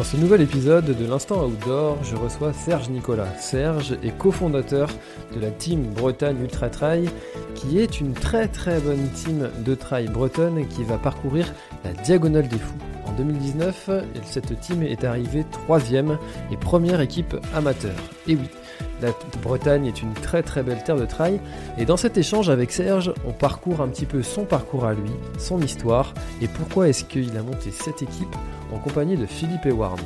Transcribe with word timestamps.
Dans 0.00 0.06
ce 0.06 0.16
nouvel 0.16 0.40
épisode 0.40 0.96
de 0.96 1.06
l'Instant 1.06 1.44
Outdoor, 1.44 2.02
je 2.02 2.16
reçois 2.16 2.54
Serge 2.54 2.88
Nicolas. 2.88 3.36
Serge 3.38 3.98
est 4.02 4.16
cofondateur 4.16 4.88
de 5.34 5.38
la 5.38 5.50
team 5.50 5.82
Bretagne 5.94 6.40
Ultra 6.40 6.70
Trail, 6.70 7.10
qui 7.54 7.78
est 7.78 8.00
une 8.00 8.14
très 8.14 8.48
très 8.48 8.80
bonne 8.80 9.10
team 9.10 9.50
de 9.62 9.74
trail 9.74 10.08
bretonne 10.08 10.66
qui 10.68 10.84
va 10.84 10.96
parcourir 10.96 11.52
la 11.84 11.92
Diagonale 11.92 12.48
des 12.48 12.56
Fous. 12.56 12.78
En 13.04 13.12
2019, 13.12 13.90
cette 14.24 14.58
team 14.60 14.82
est 14.82 15.04
arrivée 15.04 15.44
troisième 15.52 16.16
et 16.50 16.56
première 16.56 17.02
équipe 17.02 17.36
amateur. 17.54 17.92
Et 18.26 18.36
oui, 18.36 18.48
la 19.02 19.10
Bretagne 19.42 19.86
est 19.86 20.02
une 20.02 20.12
très 20.12 20.42
très 20.42 20.62
belle 20.62 20.82
terre 20.84 20.96
de 20.96 21.06
trail. 21.06 21.40
Et 21.78 21.84
dans 21.84 21.96
cet 21.96 22.18
échange 22.18 22.50
avec 22.50 22.70
Serge, 22.70 23.12
on 23.26 23.32
parcourt 23.32 23.80
un 23.80 23.88
petit 23.88 24.06
peu 24.06 24.22
son 24.22 24.44
parcours 24.44 24.84
à 24.84 24.94
lui, 24.94 25.10
son 25.38 25.60
histoire 25.60 26.12
et 26.42 26.48
pourquoi 26.48 26.88
est-ce 26.88 27.04
qu'il 27.04 27.36
a 27.36 27.42
monté 27.42 27.70
cette 27.70 28.02
équipe 28.02 28.34
en 28.72 28.78
compagnie 28.78 29.16
de 29.16 29.26
Philippe 29.26 29.66
Ewarn. 29.66 30.00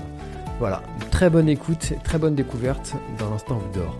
Voilà, 0.58 0.82
très 1.10 1.30
bonne 1.30 1.48
écoute, 1.48 1.92
très 2.04 2.18
bonne 2.18 2.34
découverte 2.34 2.94
dans 3.18 3.30
l'instant 3.30 3.56
outdoor. 3.56 3.98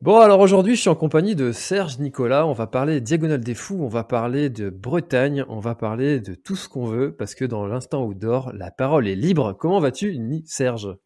Bon, 0.00 0.20
alors 0.20 0.38
aujourd'hui, 0.38 0.76
je 0.76 0.80
suis 0.80 0.90
en 0.90 0.94
compagnie 0.94 1.34
de 1.34 1.50
Serge 1.50 1.98
Nicolas. 1.98 2.46
On 2.46 2.52
va 2.52 2.68
parler 2.68 3.00
Diagonale 3.00 3.40
des 3.40 3.54
Fous, 3.54 3.78
on 3.80 3.88
va 3.88 4.04
parler 4.04 4.48
de 4.48 4.70
Bretagne, 4.70 5.44
on 5.48 5.58
va 5.58 5.74
parler 5.74 6.20
de 6.20 6.34
tout 6.34 6.54
ce 6.54 6.68
qu'on 6.68 6.86
veut, 6.86 7.12
parce 7.12 7.34
que 7.34 7.44
dans 7.44 7.66
l'instant 7.66 8.04
outdoor, 8.04 8.52
la 8.54 8.70
parole 8.70 9.08
est 9.08 9.16
libre. 9.16 9.56
Comment 9.58 9.80
vas-tu, 9.80 10.16
Serge? 10.46 10.96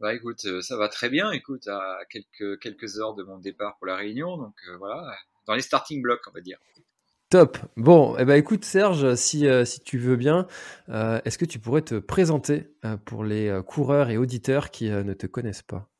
Bah 0.00 0.14
écoute, 0.14 0.46
euh, 0.46 0.62
ça 0.62 0.78
va 0.78 0.88
très 0.88 1.10
bien. 1.10 1.30
Écoute, 1.30 1.68
à 1.68 1.98
quelques, 2.08 2.58
quelques 2.60 2.98
heures 2.98 3.14
de 3.14 3.22
mon 3.22 3.38
départ 3.38 3.76
pour 3.76 3.86
la 3.86 3.96
Réunion, 3.96 4.38
donc 4.38 4.54
euh, 4.66 4.78
voilà, 4.78 5.14
dans 5.46 5.54
les 5.54 5.60
starting 5.60 6.00
blocks, 6.00 6.26
on 6.26 6.30
va 6.32 6.40
dire. 6.40 6.58
Top. 7.28 7.58
Bon, 7.76 8.16
eh 8.18 8.24
ben 8.24 8.34
écoute 8.34 8.64
Serge, 8.64 9.14
si, 9.14 9.46
euh, 9.46 9.66
si 9.66 9.80
tu 9.80 9.98
veux 9.98 10.16
bien, 10.16 10.48
euh, 10.88 11.20
est-ce 11.26 11.36
que 11.36 11.44
tu 11.44 11.58
pourrais 11.58 11.82
te 11.82 11.96
présenter 11.96 12.74
pour 13.04 13.24
les 13.24 13.60
coureurs 13.66 14.08
et 14.08 14.16
auditeurs 14.16 14.70
qui 14.70 14.88
ne 14.88 15.12
te 15.12 15.26
connaissent 15.26 15.62
pas? 15.62 15.90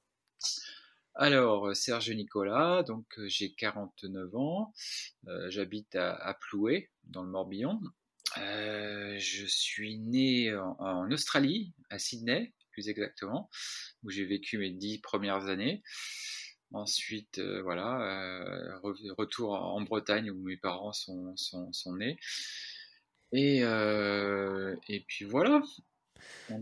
Alors, 1.14 1.77
Serge 1.77 2.11
Nicolas, 2.11 2.83
donc 2.83 3.05
j'ai 3.27 3.53
49 3.53 4.35
ans, 4.35 4.73
j'habite 5.48 5.95
à, 5.95 6.14
à 6.14 6.33
Ploué, 6.33 6.91
dans 7.05 7.23
le 7.23 7.29
Morbihan. 7.29 7.79
Je 8.37 9.45
suis 9.47 9.98
né 9.98 10.57
en, 10.57 10.77
en 10.79 11.11
Australie, 11.12 11.75
à 11.91 11.98
Sydney, 11.98 12.55
plus 12.73 12.89
exactement, 12.89 13.49
où 14.03 14.11
j'ai 14.11 14.25
vécu 14.25 14.58
mes 14.58 14.70
dix 14.70 14.98
premières 15.01 15.47
années. 15.47 15.83
Ensuite, 16.73 17.39
euh, 17.39 17.63
voilà, 17.63 18.01
euh, 18.01 18.79
re- 18.85 19.14
retour 19.19 19.55
en 19.55 19.81
Bretagne 19.81 20.31
où 20.31 20.41
mes 20.45 20.57
parents 20.57 20.92
sont, 20.92 21.35
nés. 21.98 22.17
Et, 23.33 23.63
euh, 23.64 24.77
et 24.89 25.05
puis 25.07 25.25
voilà. 25.25 25.63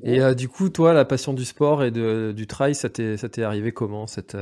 Et 0.03 0.35
du 0.35 0.49
coup, 0.49 0.69
toi, 0.71 0.93
la 0.93 1.05
passion 1.05 1.35
du 1.35 1.45
sport 1.45 1.83
et 1.85 1.91
du 1.91 2.47
trail, 2.47 2.75
ça 2.75 2.89
t'est 2.89 3.43
arrivé 3.43 3.73
comment 3.73 4.07
cette, 4.07 4.37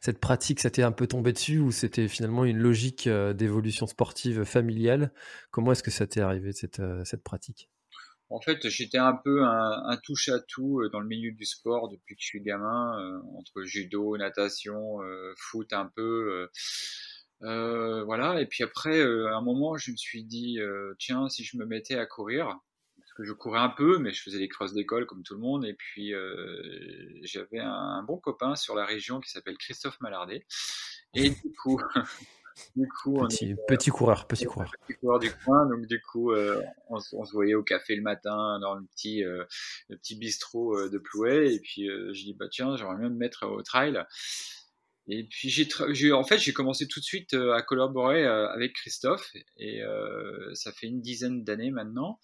cette 0.00 0.18
pratique, 0.18 0.60
ça 0.60 0.70
t'est 0.70 0.82
un 0.82 0.92
peu 0.92 1.06
tombé 1.06 1.32
dessus 1.32 1.58
ou 1.58 1.72
c'était 1.72 2.08
finalement 2.08 2.44
une 2.44 2.58
logique 2.58 3.08
d'évolution 3.08 3.86
sportive 3.86 4.44
familiale? 4.44 5.12
Comment 5.50 5.72
est-ce 5.72 5.82
que 5.82 5.90
ça 5.90 6.06
t'est 6.06 6.20
arrivé 6.20 6.52
cette, 6.52 6.82
cette 7.04 7.22
pratique? 7.22 7.68
En 8.30 8.40
fait, 8.40 8.68
j'étais 8.68 8.98
un 8.98 9.14
peu 9.14 9.42
un, 9.44 9.82
un 9.86 9.96
touche-à-tout 9.96 10.80
euh, 10.80 10.88
dans 10.90 11.00
le 11.00 11.06
milieu 11.06 11.32
du 11.32 11.44
sport 11.46 11.88
depuis 11.88 12.14
que 12.14 12.20
je 12.20 12.26
suis 12.26 12.42
gamin, 12.42 13.00
euh, 13.00 13.20
entre 13.38 13.62
judo, 13.62 14.16
natation, 14.18 15.02
euh, 15.02 15.32
foot 15.38 15.72
un 15.72 15.86
peu. 15.86 16.48
euh, 17.42 18.04
voilà. 18.04 18.40
Et 18.40 18.46
puis 18.46 18.64
après, 18.64 19.00
à 19.00 19.36
un 19.36 19.40
moment, 19.40 19.76
je 19.78 19.90
me 19.92 19.96
suis 19.96 20.24
dit, 20.24 20.58
tiens, 20.98 21.28
si 21.28 21.44
je 21.44 21.56
me 21.56 21.64
mettais 21.64 21.96
à 21.96 22.06
courir, 22.06 22.46
parce 22.98 23.12
que 23.14 23.24
je 23.24 23.32
courais 23.32 23.60
un 23.60 23.70
peu, 23.70 23.98
mais 23.98 24.12
je 24.12 24.22
faisais 24.22 24.38
des 24.38 24.48
crosses 24.48 24.74
d'école 24.74 25.06
comme 25.06 25.22
tout 25.22 25.34
le 25.34 25.40
monde. 25.40 25.64
Et 25.64 25.74
puis, 25.74 26.12
j'avais 27.22 27.60
un 27.60 28.02
bon 28.02 28.18
copain 28.18 28.56
sur 28.56 28.74
la 28.74 28.84
région 28.84 29.20
qui 29.20 29.30
s'appelle 29.30 29.56
Christophe 29.56 30.00
Malardet. 30.00 30.44
Et 31.14 31.30
du 31.30 31.52
coup, 31.62 31.80
du 32.76 32.88
coup, 32.88 33.16
on 33.18 33.26
petit, 33.26 33.54
petit 33.66 33.90
coureur, 33.90 34.26
petit 34.26 34.44
coureur. 34.44 34.70
petit 34.86 34.98
coureur 34.98 35.18
du 35.18 35.30
coin, 35.44 35.66
donc 35.68 35.86
du 35.86 36.00
coup, 36.00 36.32
euh, 36.32 36.62
on, 36.88 36.98
se- 37.00 37.14
on 37.16 37.24
se 37.24 37.32
voyait 37.32 37.54
au 37.54 37.62
café 37.62 37.94
le 37.96 38.02
matin 38.02 38.58
dans 38.60 38.74
le 38.74 38.84
petit, 38.86 39.24
euh, 39.24 39.44
le 39.88 39.96
petit 39.96 40.16
bistrot 40.16 40.76
euh, 40.78 40.88
de 40.90 40.98
Plouay, 40.98 41.54
et 41.54 41.60
puis 41.60 41.88
euh, 41.88 42.12
je 42.12 42.22
dis 42.24 42.34
bah 42.34 42.46
tiens, 42.50 42.76
j'aimerais 42.76 42.98
bien 42.98 43.08
me 43.10 43.16
mettre 43.16 43.46
au 43.46 43.62
trail. 43.62 44.02
Et 45.10 45.24
puis 45.24 45.48
j'ai, 45.48 45.64
tra- 45.64 46.12
en 46.12 46.24
fait, 46.24 46.38
j'ai 46.38 46.52
commencé 46.52 46.86
tout 46.86 47.00
de 47.00 47.04
suite 47.04 47.32
euh, 47.32 47.54
à 47.54 47.62
collaborer 47.62 48.24
euh, 48.24 48.48
avec 48.48 48.74
Christophe, 48.74 49.30
et 49.56 49.82
euh, 49.82 50.54
ça 50.54 50.70
fait 50.72 50.86
une 50.86 51.00
dizaine 51.00 51.44
d'années 51.44 51.70
maintenant. 51.70 52.20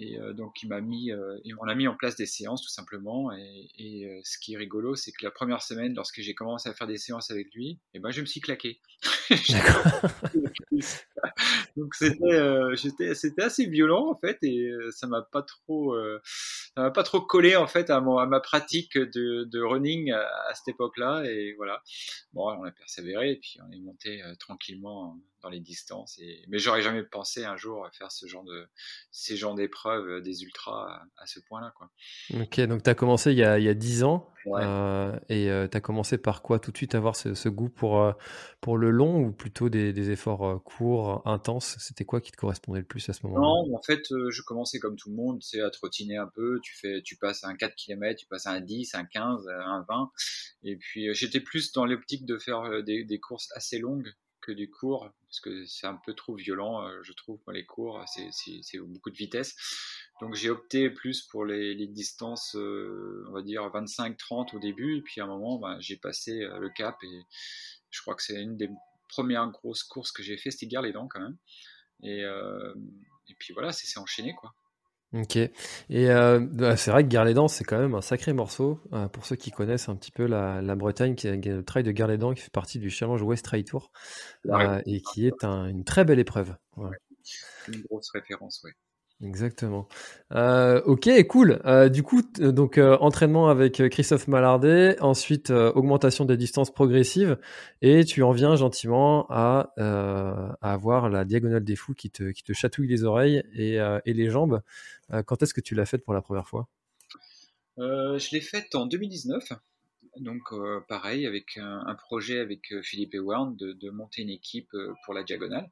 Et 0.00 0.18
euh, 0.18 0.32
donc 0.32 0.62
il 0.62 0.68
m'a 0.68 0.80
mis, 0.80 1.12
euh, 1.12 1.38
et 1.44 1.52
on 1.60 1.68
a 1.68 1.74
mis 1.74 1.86
en 1.86 1.94
place 1.94 2.16
des 2.16 2.24
séances 2.24 2.62
tout 2.62 2.70
simplement. 2.70 3.32
Et, 3.32 3.68
et, 3.76 4.06
euh, 4.06 4.20
ce 4.24 4.38
qui 4.38 4.54
est 4.54 4.56
rigolo, 4.56 4.96
c'est 4.96 5.12
que 5.12 5.22
la 5.22 5.30
première 5.30 5.62
semaine, 5.62 5.94
lorsque 5.94 6.22
j'ai 6.22 6.34
commencé 6.34 6.70
à 6.70 6.74
faire 6.74 6.86
des 6.86 6.96
séances 6.96 7.30
avec 7.30 7.54
lui, 7.54 7.78
et 7.92 7.98
ben 7.98 8.10
je 8.10 8.22
me 8.22 8.26
suis 8.26 8.40
claqué. 8.40 8.80
Donc 11.76 11.94
c'était 11.94 12.32
euh, 12.32 12.74
j'étais 12.76 13.14
c'était 13.14 13.42
assez 13.42 13.66
violent 13.66 14.10
en 14.10 14.18
fait 14.18 14.38
et 14.42 14.68
euh, 14.68 14.90
ça 14.90 15.06
m'a 15.06 15.22
pas 15.22 15.42
trop 15.42 15.94
euh, 15.94 16.20
ça 16.24 16.82
m'a 16.82 16.90
pas 16.90 17.02
trop 17.02 17.20
collé 17.20 17.56
en 17.56 17.66
fait 17.66 17.90
à, 17.90 18.00
mon, 18.00 18.18
à 18.18 18.26
ma 18.26 18.40
pratique 18.40 18.96
de, 18.96 19.44
de 19.44 19.60
running 19.60 20.10
à, 20.12 20.20
à 20.20 20.54
cette 20.54 20.68
époque-là 20.68 21.22
et 21.24 21.54
voilà 21.56 21.82
bon 22.32 22.50
on 22.50 22.64
a 22.64 22.70
persévéré 22.72 23.32
et 23.32 23.36
puis 23.36 23.58
on 23.66 23.72
est 23.72 23.80
monté 23.80 24.22
euh, 24.22 24.34
tranquillement 24.36 25.18
dans 25.42 25.48
les 25.48 25.60
distances 25.60 26.18
et 26.18 26.44
mais 26.48 26.58
j'aurais 26.58 26.82
jamais 26.82 27.02
pensé 27.02 27.44
un 27.44 27.56
jour 27.56 27.88
faire 27.92 28.12
ce 28.12 28.26
genre 28.26 28.44
de 28.44 28.68
ces 29.10 29.36
genres 29.36 29.54
d'épreuves 29.54 30.08
euh, 30.08 30.20
des 30.20 30.42
ultras 30.42 30.86
à, 30.90 31.22
à 31.22 31.26
ce 31.26 31.40
point-là 31.40 31.72
quoi. 31.76 31.90
Ok, 32.34 32.60
donc 32.62 32.82
tu 32.82 32.90
as 32.90 32.94
commencé 32.94 33.32
il 33.32 33.38
y 33.38 33.44
a, 33.44 33.58
il 33.58 33.64
y 33.64 33.68
a 33.68 33.74
10 33.74 34.04
ans. 34.04 34.26
Ouais. 34.46 34.62
euh, 34.64 35.18
et 35.28 35.50
tu 35.70 35.76
as 35.76 35.80
commencé 35.82 36.16
par 36.16 36.40
quoi? 36.40 36.58
Tout 36.58 36.72
de 36.72 36.76
suite 36.76 36.94
avoir 36.94 37.14
ce, 37.14 37.34
ce 37.34 37.48
goût 37.50 37.68
pour, 37.68 38.00
euh, 38.00 38.12
pour 38.62 38.78
le 38.78 38.90
long 38.90 39.20
ou 39.20 39.32
plutôt 39.32 39.68
des, 39.68 39.92
des 39.92 40.10
efforts 40.10 40.46
euh, 40.46 40.58
courts, 40.58 41.22
intenses? 41.26 41.76
C'était 41.78 42.06
quoi 42.06 42.20
qui 42.22 42.32
te 42.32 42.38
correspondait 42.38 42.80
le 42.80 42.86
plus 42.86 43.06
à 43.08 43.12
ce 43.12 43.26
moment-là? 43.26 43.46
Non, 43.46 43.76
en 43.76 43.82
fait, 43.82 44.10
euh, 44.12 44.30
je 44.30 44.42
commençais 44.42 44.78
comme 44.78 44.96
tout 44.96 45.10
le 45.10 45.16
monde, 45.16 45.40
tu 45.40 45.48
sais, 45.48 45.60
à 45.60 45.68
trottiner 45.70 46.16
un 46.16 46.26
peu. 46.34 46.58
Tu 46.62 46.74
fais, 46.74 47.02
tu 47.02 47.16
passes 47.16 47.44
un 47.44 47.54
4 47.54 47.74
km, 47.74 48.18
tu 48.18 48.26
passes 48.26 48.46
un 48.46 48.60
10, 48.60 48.94
un 48.94 49.04
15, 49.04 49.46
un 49.48 49.84
20. 49.88 50.10
Et 50.62 50.76
puis, 50.76 51.08
euh, 51.08 51.14
j'étais 51.14 51.40
plus 51.40 51.72
dans 51.72 51.84
l'optique 51.84 52.24
de 52.24 52.38
faire 52.38 52.60
euh, 52.62 52.82
des, 52.82 53.04
des 53.04 53.20
courses 53.20 53.48
assez 53.54 53.78
longues 53.78 54.10
que 54.40 54.52
du 54.52 54.70
court, 54.70 55.10
parce 55.26 55.40
que 55.40 55.64
c'est 55.66 55.86
un 55.86 55.98
peu 56.04 56.14
trop 56.14 56.34
violent, 56.34 56.86
euh, 56.86 57.02
je 57.02 57.12
trouve, 57.12 57.38
pour 57.40 57.52
les 57.52 57.64
cours, 57.64 58.04
c'est, 58.06 58.78
beaucoup 58.78 59.10
de 59.10 59.16
vitesse. 59.16 59.56
Donc, 60.20 60.34
j'ai 60.34 60.50
opté 60.50 60.90
plus 60.90 61.22
pour 61.22 61.44
les, 61.44 61.74
les 61.74 61.86
distances, 61.86 62.54
euh, 62.56 63.24
on 63.28 63.32
va 63.32 63.42
dire 63.42 63.62
25-30 63.70 64.54
au 64.56 64.58
début. 64.58 64.98
Et 64.98 65.02
puis, 65.02 65.20
à 65.20 65.24
un 65.24 65.28
moment, 65.28 65.58
ben, 65.58 65.78
j'ai 65.80 65.96
passé 65.96 66.42
euh, 66.42 66.58
le 66.58 66.68
cap 66.70 66.96
et 67.02 67.20
je 67.90 68.00
crois 68.02 68.14
que 68.14 68.22
c'est 68.22 68.40
une 68.40 68.56
des 68.56 68.68
premières 69.08 69.48
grosses 69.50 69.82
courses 69.82 70.12
que 70.12 70.22
j'ai 70.22 70.36
fait, 70.36 70.50
c'était 70.50 70.66
Gare-les-Dents 70.66 71.08
quand 71.08 71.20
même. 71.20 71.36
Et, 72.02 72.20
et 72.22 73.34
puis 73.38 73.52
voilà, 73.52 73.72
c'est 73.72 73.98
enchaîné 73.98 74.34
quoi. 74.34 74.54
Ok. 75.12 75.36
Et 75.36 75.50
euh, 75.90 76.38
bah, 76.40 76.76
c'est 76.76 76.92
vrai 76.92 77.02
que 77.02 77.08
Gare-les-Dents, 77.08 77.48
c'est 77.48 77.64
quand 77.64 77.78
même 77.80 77.94
un 77.96 78.00
sacré 78.00 78.32
morceau. 78.32 78.80
euh, 78.92 79.08
pour 79.08 79.26
ceux 79.26 79.34
qui 79.34 79.50
connaissent 79.50 79.88
un 79.88 79.96
petit 79.96 80.12
peu 80.12 80.24
la, 80.26 80.62
la 80.62 80.76
Bretagne, 80.76 81.16
qui 81.16 81.26
est 81.26 81.36
le 81.44 81.64
trail 81.64 81.82
de 81.82 81.90
Gare-les-Dents, 81.90 82.34
qui 82.34 82.42
fait 82.42 82.50
partie 82.52 82.78
du 82.78 82.90
Challenge 82.90 83.20
West 83.22 83.44
Trail 83.44 83.64
Tour, 83.64 83.90
Ouais. 84.44 84.64
euh, 84.66 84.82
et 84.86 85.00
qui 85.00 85.26
est 85.26 85.42
un- 85.44 85.66
une 85.66 85.82
très 85.84 86.04
belle 86.04 86.20
épreuve. 86.20 86.54
Une 87.68 87.82
grosse 87.88 88.10
référence, 88.10 88.62
ouais. 88.62 88.72
Exactement. 89.22 89.86
Euh, 90.32 90.80
ok, 90.86 91.10
cool. 91.26 91.60
Euh, 91.66 91.90
du 91.90 92.02
coup, 92.02 92.22
donc 92.38 92.78
euh, 92.78 92.96
entraînement 93.00 93.48
avec 93.48 93.74
Christophe 93.90 94.28
Mallardet, 94.28 94.98
ensuite 95.00 95.50
augmentation 95.50 96.24
des 96.24 96.38
distances 96.38 96.72
progressives, 96.72 97.38
et 97.82 98.04
tu 98.04 98.22
en 98.22 98.32
viens 98.32 98.56
gentiment 98.56 99.26
à, 99.28 99.74
avoir 100.62 101.10
la 101.10 101.24
diagonale 101.24 101.64
des 101.64 101.76
fous 101.76 101.94
qui 101.94 102.10
te, 102.10 102.32
chatouille 102.52 102.88
les 102.88 103.04
oreilles 103.04 103.42
et, 103.54 103.78
les 104.06 104.30
jambes. 104.30 104.62
quand 105.26 105.42
est-ce 105.42 105.52
que 105.52 105.60
tu 105.60 105.74
l'as 105.74 105.86
faite 105.86 106.04
pour 106.04 106.14
la 106.14 106.22
première 106.22 106.48
fois? 106.48 106.68
Je 107.76 108.34
l'ai 108.34 108.40
faite 108.40 108.74
en 108.74 108.86
2019. 108.86 109.52
Donc 110.16 110.42
pareil, 110.88 111.26
avec 111.26 111.58
un, 111.58 111.94
projet 111.94 112.40
avec 112.40 112.72
Philippe 112.82 113.14
Eward 113.14 113.54
de, 113.56 113.72
de, 113.74 113.90
monter 113.90 114.22
une 114.22 114.30
équipe 114.30 114.74
pour 115.04 115.12
la 115.12 115.22
diagonale. 115.22 115.70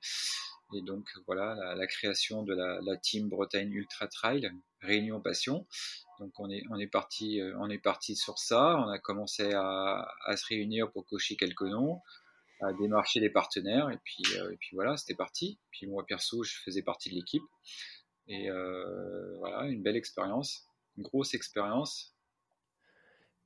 Et 0.75 0.83
donc 0.83 1.09
voilà 1.27 1.75
la, 1.75 1.87
création 1.87 2.43
de 2.43 2.55
la, 2.55 2.97
team 2.99 3.29
Bretagne 3.29 3.73
Ultra 3.73 4.07
Trail, 4.07 4.51
Réunion 4.81 5.21
Passion. 5.21 5.67
Donc 6.21 6.39
on 6.39 6.51
est, 6.51 6.63
on 6.71 6.79
est, 6.79 6.87
parti, 6.87 7.41
euh, 7.41 7.57
on 7.59 7.71
est 7.71 7.79
parti 7.79 8.17
sur 8.17 8.39
ça. 8.39 8.77
On 8.79 8.89
a 8.89 8.99
commencé 8.99 9.53
à, 9.55 10.07
se 10.37 10.47
réunir 10.47 10.91
pour 10.93 11.07
cocher 11.07 11.37
quelques 11.37 11.63
noms, 11.63 12.01
à 12.61 12.73
démarcher 12.73 13.21
des 13.21 13.31
partenaires. 13.31 13.91
Et 13.91 13.99
puis, 14.05 14.25
euh, 14.37 14.53
et 14.53 14.57
puis 14.57 14.71
voilà, 14.75 14.97
c'était 14.97 15.15
parti. 15.15 15.59
Puis 15.71 15.87
moi 15.87 16.05
perso, 16.07 16.43
je 16.43 16.55
faisais 16.65 16.83
partie 16.83 17.09
de 17.11 17.15
l'équipe. 17.15 17.45
Et 18.27 18.51
euh, 18.51 19.37
voilà, 19.39 19.67
une 19.69 19.83
belle 19.83 19.97
expérience, 19.97 20.67
une 20.99 21.05
grosse 21.05 21.33
expérience. 21.33 22.15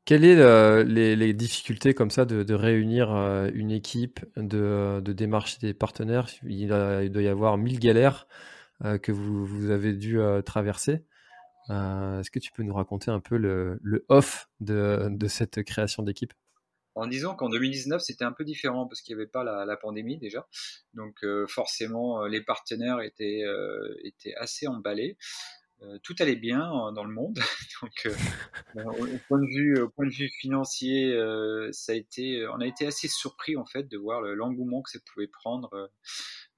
Quelles 0.05 0.23
sont 0.23 0.41
euh, 0.41 0.83
les, 0.83 1.33
difficultés 1.33 1.95
comme 1.95 2.11
ça 2.11 2.25
de, 2.25 2.55
réunir 2.55 3.15
euh, 3.15 3.49
une 3.55 3.71
équipe, 3.71 4.21
de, 4.37 5.01
de, 5.01 5.13
démarcher 5.13 5.59
des 5.61 5.75
partenaires? 5.75 6.29
Il, 6.43 6.69
doit 6.69 7.23
y 7.23 7.29
avoir 7.29 7.57
mille 7.57 7.79
galères 7.79 8.27
euh, 8.85 8.99
que 8.99 9.13
vous, 9.13 9.71
avez 9.71 9.93
dû 9.93 10.19
traverser. 10.45 11.05
Est-ce 11.69 12.31
que 12.31 12.41
tu 12.41 12.51
peux 12.53 12.65
nous 12.65 12.75
raconter 12.75 13.11
un 13.11 13.21
peu 13.21 13.37
le, 13.37 14.05
off 14.09 14.49
de, 14.61 15.29
cette 15.29 15.63
création 15.63 16.03
d'équipe? 16.03 16.33
En 16.95 17.07
disant 17.07 17.35
qu'en 17.35 17.49
2019, 17.49 18.03
c'était 18.03 18.25
un 18.25 18.33
peu 18.33 18.45
différent 18.45 18.87
parce 18.87 19.01
qu'il 19.01 19.17
n'y 19.17 19.23
avait 19.23 19.31
pas 19.31 19.45
la, 19.45 19.77
pandémie 19.77 20.19
déjà. 20.19 20.49
Donc 20.95 21.25
forcément, 21.47 22.27
les 22.27 22.43
partenaires 22.43 23.01
étaient 23.01 23.45
assez 24.37 24.67
emballés. 24.67 25.17
Euh, 25.85 25.99
tout 26.03 26.15
allait 26.21 26.37
bien 26.37 26.61
euh, 26.61 26.93
dans 26.93 27.05
le 27.05 27.13
monde. 27.13 27.39
Euh, 28.77 28.85
au, 28.85 29.19
point 29.27 29.41
de 29.41 29.47
vue, 29.47 29.81
au 29.81 29.89
point 29.89 30.07
de 30.07 30.13
vue 30.13 30.29
financier, 30.29 31.19
ça 31.73 31.93
a 31.93 31.95
été, 31.97 32.47
on 32.47 32.61
a 32.61 32.67
été 32.67 32.87
assez 32.87 33.09
surpris 33.09 33.57
en 33.57 33.67
fait 33.67 33.89
de 33.89 33.99
voir 33.99 34.23
l'engouement 34.23 34.83
que 34.83 34.91
ça 34.91 35.01
pouvait 35.13 35.27
prendre. 35.27 35.91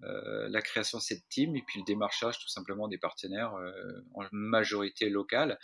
la 0.01 0.61
création 0.61 0.99
de 0.99 1.03
cette 1.03 1.27
team 1.31 1.57
et 1.57 1.63
puis 1.67 1.81
le 1.81 1.85
démarchage 1.87 2.39
tout 2.39 2.49
simplement 2.49 2.89
des 2.89 2.99
partenaires 2.99 3.55
en 4.13 4.25
majorité 4.33 5.09
locale 5.09 5.59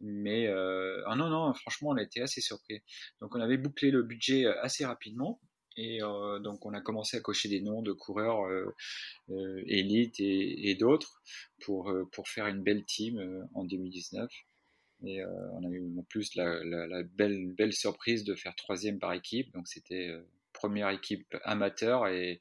mais 0.00 0.46
ah 0.48 1.16
non 1.16 1.28
non 1.28 1.52
franchement 1.54 1.90
on 1.90 1.96
a 1.96 2.02
été 2.02 2.22
assez 2.22 2.40
surpris 2.40 2.82
donc 3.20 3.34
on 3.34 3.40
avait 3.40 3.58
bouclé 3.58 3.90
le 3.90 4.02
budget 4.04 4.46
assez 4.46 4.84
rapidement 4.84 5.40
et 5.82 6.02
euh, 6.02 6.38
donc, 6.40 6.66
on 6.66 6.74
a 6.74 6.80
commencé 6.82 7.16
à 7.16 7.20
cocher 7.20 7.48
des 7.48 7.62
noms 7.62 7.80
de 7.80 7.92
coureurs 7.92 8.44
euh, 8.44 8.74
euh, 9.30 9.62
élites 9.66 10.20
et, 10.20 10.74
d'autres 10.74 11.22
pour, 11.64 11.90
pour 12.12 12.28
faire 12.28 12.46
une 12.48 12.62
belle 12.62 12.84
team 12.84 13.48
en 13.54 13.64
2019. 13.64 14.30
Et 15.06 15.24
on 15.24 15.64
a 15.64 15.68
eu 15.70 15.98
en 15.98 16.02
plus 16.02 16.34
la, 16.34 17.02
belle, 17.14 17.54
belle 17.56 17.72
surprise 17.72 18.24
de 18.24 18.34
faire 18.34 18.54
troisième 18.54 18.98
par 18.98 19.14
équipe. 19.14 19.50
Donc, 19.54 19.68
c'était 19.68 20.10
première 20.52 20.90
équipe 20.90 21.34
amateur. 21.44 22.06
Et, 22.08 22.40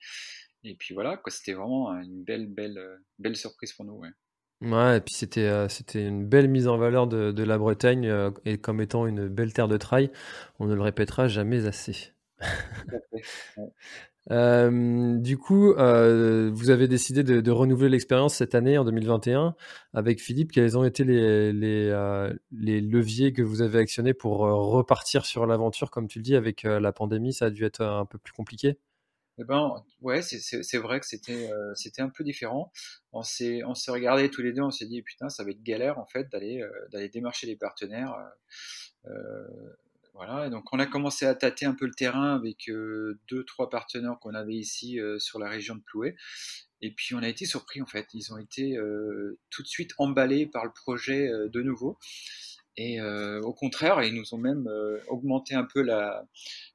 et 0.65 0.75
puis 0.75 0.93
voilà, 0.93 1.21
c'était 1.27 1.53
vraiment 1.53 1.93
une 2.01 2.23
belle, 2.23 2.47
belle, 2.47 2.99
belle 3.19 3.37
surprise 3.37 3.71
pour 3.71 3.85
nous. 3.85 4.01
Ouais. 4.61 4.97
Et 4.97 4.99
puis 4.99 5.13
c'était 5.15 6.05
une 6.05 6.25
belle 6.25 6.49
mise 6.49 6.67
en 6.67 6.77
valeur 6.77 7.07
de 7.07 7.43
la 7.43 7.57
Bretagne 7.57 8.31
et 8.43 8.57
comme 8.57 8.81
étant 8.81 9.07
une 9.07 9.29
belle 9.29 9.53
terre 9.53 9.69
de 9.69 9.77
trail, 9.77 10.11
on 10.59 10.65
ne 10.65 10.75
le 10.75 10.81
répétera 10.81 11.29
jamais 11.29 11.65
assez. 11.65 12.11
Euh, 14.31 15.17
du 15.17 15.37
coup, 15.37 15.73
euh, 15.73 16.51
vous 16.53 16.69
avez 16.69 16.87
décidé 16.87 17.23
de, 17.23 17.51
renouveler 17.51 17.89
l'expérience 17.89 18.35
cette 18.35 18.53
année, 18.53 18.77
en 18.77 18.85
2021, 18.85 19.55
avec 19.93 20.21
Philippe. 20.21 20.51
Quels 20.51 20.77
ont 20.77 20.83
été 20.83 21.03
les, 21.03 21.51
les, 21.51 21.89
euh, 21.89 22.31
les 22.51 22.79
leviers 22.81 23.33
que 23.33 23.41
vous 23.41 23.61
avez 23.61 23.79
actionnés 23.79 24.13
pour 24.13 24.39
repartir 24.39 25.25
sur 25.25 25.45
l'aventure? 25.47 25.89
Comme 25.89 26.07
tu 26.07 26.19
le 26.19 26.23
dis, 26.23 26.35
avec 26.35 26.63
la 26.63 26.91
pandémie, 26.91 27.33
ça 27.33 27.45
a 27.45 27.49
dû 27.49 27.65
être 27.65 27.81
un 27.81 28.05
peu 28.05 28.17
plus 28.17 28.33
compliqué 28.33 28.77
eh 29.41 29.45
ben, 29.45 29.73
ouais, 30.01 30.21
c'est 30.21 30.77
vrai 30.79 30.99
que 30.99 31.05
c'était 31.05 31.49
c'était 31.73 32.01
un 32.01 32.09
peu 32.09 32.25
différent. 32.25 32.73
On 33.13 33.23
s'est 33.23 33.63
on 33.63 33.73
s'est 33.73 33.89
regardé 33.89 34.29
tous 34.29 34.41
les 34.41 34.51
deux, 34.51 34.63
on 34.63 34.69
s'est 34.69 34.85
dit 34.85 35.01
putain, 35.01 35.29
ça 35.29 35.45
va 35.45 35.51
être 35.51 35.63
galère 35.63 35.97
en 35.97 36.05
fait 36.05 36.29
d'aller 36.29 36.61
d'aller 36.91 37.07
démarcher 37.07 37.47
les 37.47 37.55
partenaires. 37.55 38.13
Donc 40.49 40.65
on 40.73 40.79
a 40.79 40.85
commencé 40.85 41.25
à 41.25 41.33
tâter 41.33 41.65
un 41.65 41.73
peu 41.73 41.85
le 41.85 41.93
terrain 41.93 42.35
avec 42.35 42.69
euh, 42.69 43.19
deux, 43.29 43.45
trois 43.45 43.69
partenaires 43.69 44.17
qu'on 44.19 44.33
avait 44.33 44.55
ici 44.55 44.99
euh, 44.99 45.17
sur 45.17 45.39
la 45.39 45.47
région 45.47 45.75
de 45.75 45.81
Ploué. 45.81 46.15
Et 46.81 46.91
puis 46.91 47.15
on 47.15 47.19
a 47.19 47.29
été 47.29 47.45
surpris 47.45 47.81
en 47.81 47.85
fait. 47.85 48.07
Ils 48.13 48.33
ont 48.33 48.37
été 48.37 48.77
euh, 48.77 49.39
tout 49.49 49.63
de 49.63 49.67
suite 49.67 49.91
emballés 49.97 50.45
par 50.45 50.65
le 50.65 50.71
projet 50.73 51.29
de 51.29 51.61
nouveau. 51.61 51.97
Et 52.81 53.01
au 53.01 53.53
contraire, 53.53 54.01
ils 54.03 54.13
nous 54.13 54.33
ont 54.33 54.37
même 54.37 54.65
augmenté 55.09 55.53
un 55.53 55.65
peu 55.65 55.81
la, 55.81 56.23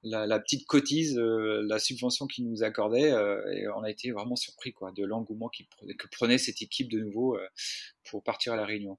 la, 0.03 0.39
petite 0.39 0.67
cotise, 0.67 1.17
la 1.17 1.79
subvention 1.79 2.27
qu'ils 2.27 2.47
nous 2.47 2.63
accordaient. 2.63 3.09
et 3.55 3.67
on 3.69 3.83
a 3.83 3.89
été 3.89 4.11
vraiment 4.11 4.37
surpris 4.37 4.75
quoi, 4.75 4.93
de 4.93 5.03
l'engouement 5.03 5.49
que 5.49 6.07
prenait 6.09 6.37
cette 6.37 6.61
équipe 6.61 6.91
de 6.91 6.99
nouveau 6.99 7.39
pour 8.11 8.23
partir 8.23 8.53
à 8.53 8.57
la 8.57 8.67
Réunion. 8.67 8.99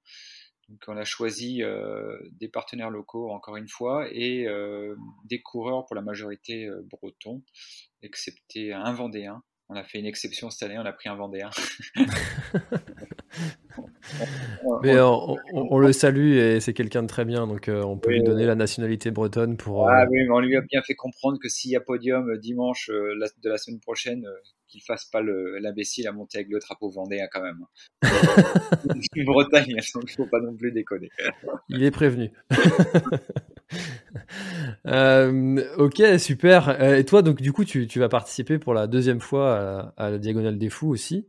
Donc 0.69 0.83
on 0.87 0.97
a 0.97 1.05
choisi 1.05 1.61
euh, 1.61 2.17
des 2.39 2.47
partenaires 2.47 2.89
locaux 2.89 3.29
encore 3.29 3.55
une 3.55 3.67
fois 3.67 4.07
et 4.11 4.47
euh, 4.47 4.95
des 5.25 5.41
coureurs 5.41 5.85
pour 5.85 5.95
la 5.95 6.01
majorité 6.01 6.65
euh, 6.65 6.81
bretons, 6.89 7.43
excepté 8.01 8.73
un 8.73 8.91
Vendéen. 8.93 9.43
On 9.69 9.75
a 9.75 9.83
fait 9.83 9.99
une 9.99 10.05
exception 10.05 10.49
cette 10.49 10.63
année, 10.63 10.77
on 10.77 10.85
a 10.85 10.93
pris 10.93 11.09
un 11.09 11.15
Vendéen. 11.15 11.49
Mais 14.83 14.99
on, 14.99 15.77
le 15.77 15.91
salue 15.91 16.37
et 16.37 16.59
c'est 16.59 16.73
quelqu'un 16.73 17.03
de 17.03 17.07
très 17.07 17.25
bien, 17.25 17.47
donc 17.47 17.69
on 17.69 17.97
peut 17.97 18.11
lui 18.11 18.23
donner 18.23 18.45
la 18.45 18.55
nationalité 18.55 19.11
bretonne 19.11 19.57
pour. 19.57 19.89
Ah 19.89 20.05
oui, 20.09 20.23
mais 20.23 20.31
on 20.31 20.39
lui 20.39 20.55
a 20.55 20.61
bien 20.61 20.81
fait 20.81 20.95
comprendre 20.95 21.37
que 21.41 21.49
s'il 21.49 21.71
y 21.71 21.75
a 21.75 21.81
podium 21.81 22.37
dimanche 22.37 22.89
de 22.89 23.49
la 23.49 23.57
semaine 23.57 23.79
prochaine, 23.79 24.25
qu'il 24.67 24.81
fasse 24.81 25.05
pas 25.05 25.21
l'imbécile 25.21 26.07
à 26.07 26.11
monter 26.11 26.39
avec 26.39 26.49
le 26.49 26.59
drapeau 26.59 26.89
vendéen 26.89 27.27
quand 27.31 27.41
même. 27.41 27.65
Une 29.15 29.25
Bretagne, 29.25 29.65
il 29.69 29.75
ne 29.75 30.07
faut 30.07 30.25
pas 30.25 30.39
non 30.39 30.55
plus 30.55 30.71
déconner. 30.71 31.09
il 31.69 31.83
est 31.83 31.91
prévenu. 31.91 32.31
Euh, 34.85 35.63
ok, 35.77 36.01
super. 36.19 36.69
Euh, 36.69 36.97
et 36.97 37.03
toi, 37.03 37.23
donc 37.23 37.41
du 37.41 37.51
coup, 37.51 37.65
tu, 37.65 37.87
vas 37.95 38.07
participer 38.07 38.59
pour 38.59 38.73
la 38.73 38.85
deuxième 38.87 39.19
fois 39.19 39.93
à, 39.97 40.11
la 40.11 40.17
Diagonale 40.19 40.57
des 40.57 40.69
Fous 40.69 40.89
aussi. 40.89 41.27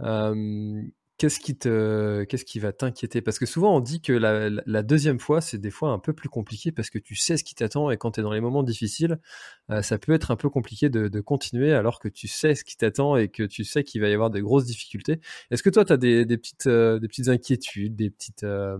Euh, 0.00 0.82
Qu'est-ce 1.18 1.40
qui 1.40 1.56
te, 1.56 2.24
qu'est-ce 2.24 2.44
qui 2.44 2.58
va 2.58 2.72
t'inquiéter? 2.72 3.22
Parce 3.22 3.38
que 3.38 3.46
souvent 3.46 3.74
on 3.74 3.80
dit 3.80 4.02
que 4.02 4.12
la, 4.12 4.82
deuxième 4.82 5.18
fois 5.18 5.40
c'est 5.40 5.56
des 5.56 5.70
fois 5.70 5.90
un 5.90 5.98
peu 5.98 6.12
plus 6.12 6.28
compliqué 6.28 6.72
parce 6.72 6.90
que 6.90 6.98
tu 6.98 7.14
sais 7.16 7.38
ce 7.38 7.44
qui 7.44 7.54
t'attend 7.54 7.90
et 7.90 7.96
quand 7.96 8.12
tu 8.12 8.20
es 8.20 8.22
dans 8.22 8.32
les 8.32 8.42
moments 8.42 8.62
difficiles, 8.62 9.18
euh, 9.70 9.80
ça 9.80 9.98
peut 9.98 10.12
être 10.12 10.30
un 10.30 10.36
peu 10.36 10.50
compliqué 10.50 10.90
de, 10.90 11.20
continuer 11.20 11.72
alors 11.72 12.00
que 12.00 12.08
tu 12.08 12.28
sais 12.28 12.54
ce 12.54 12.64
qui 12.64 12.76
t'attend 12.76 13.16
et 13.16 13.28
que 13.28 13.42
tu 13.42 13.64
sais 13.64 13.82
qu'il 13.82 14.02
va 14.02 14.08
y 14.08 14.12
avoir 14.12 14.28
de 14.28 14.40
grosses 14.40 14.66
difficultés. 14.66 15.20
Est-ce 15.50 15.62
que 15.62 15.70
toi 15.70 15.86
tu 15.86 15.92
as 15.94 15.96
des, 15.96 16.26
petites, 16.26 16.66
euh, 16.66 16.98
des 16.98 17.08
petites 17.08 17.28
inquiétudes, 17.28 17.96
des 17.96 18.10
petites, 18.10 18.44
euh, 18.44 18.76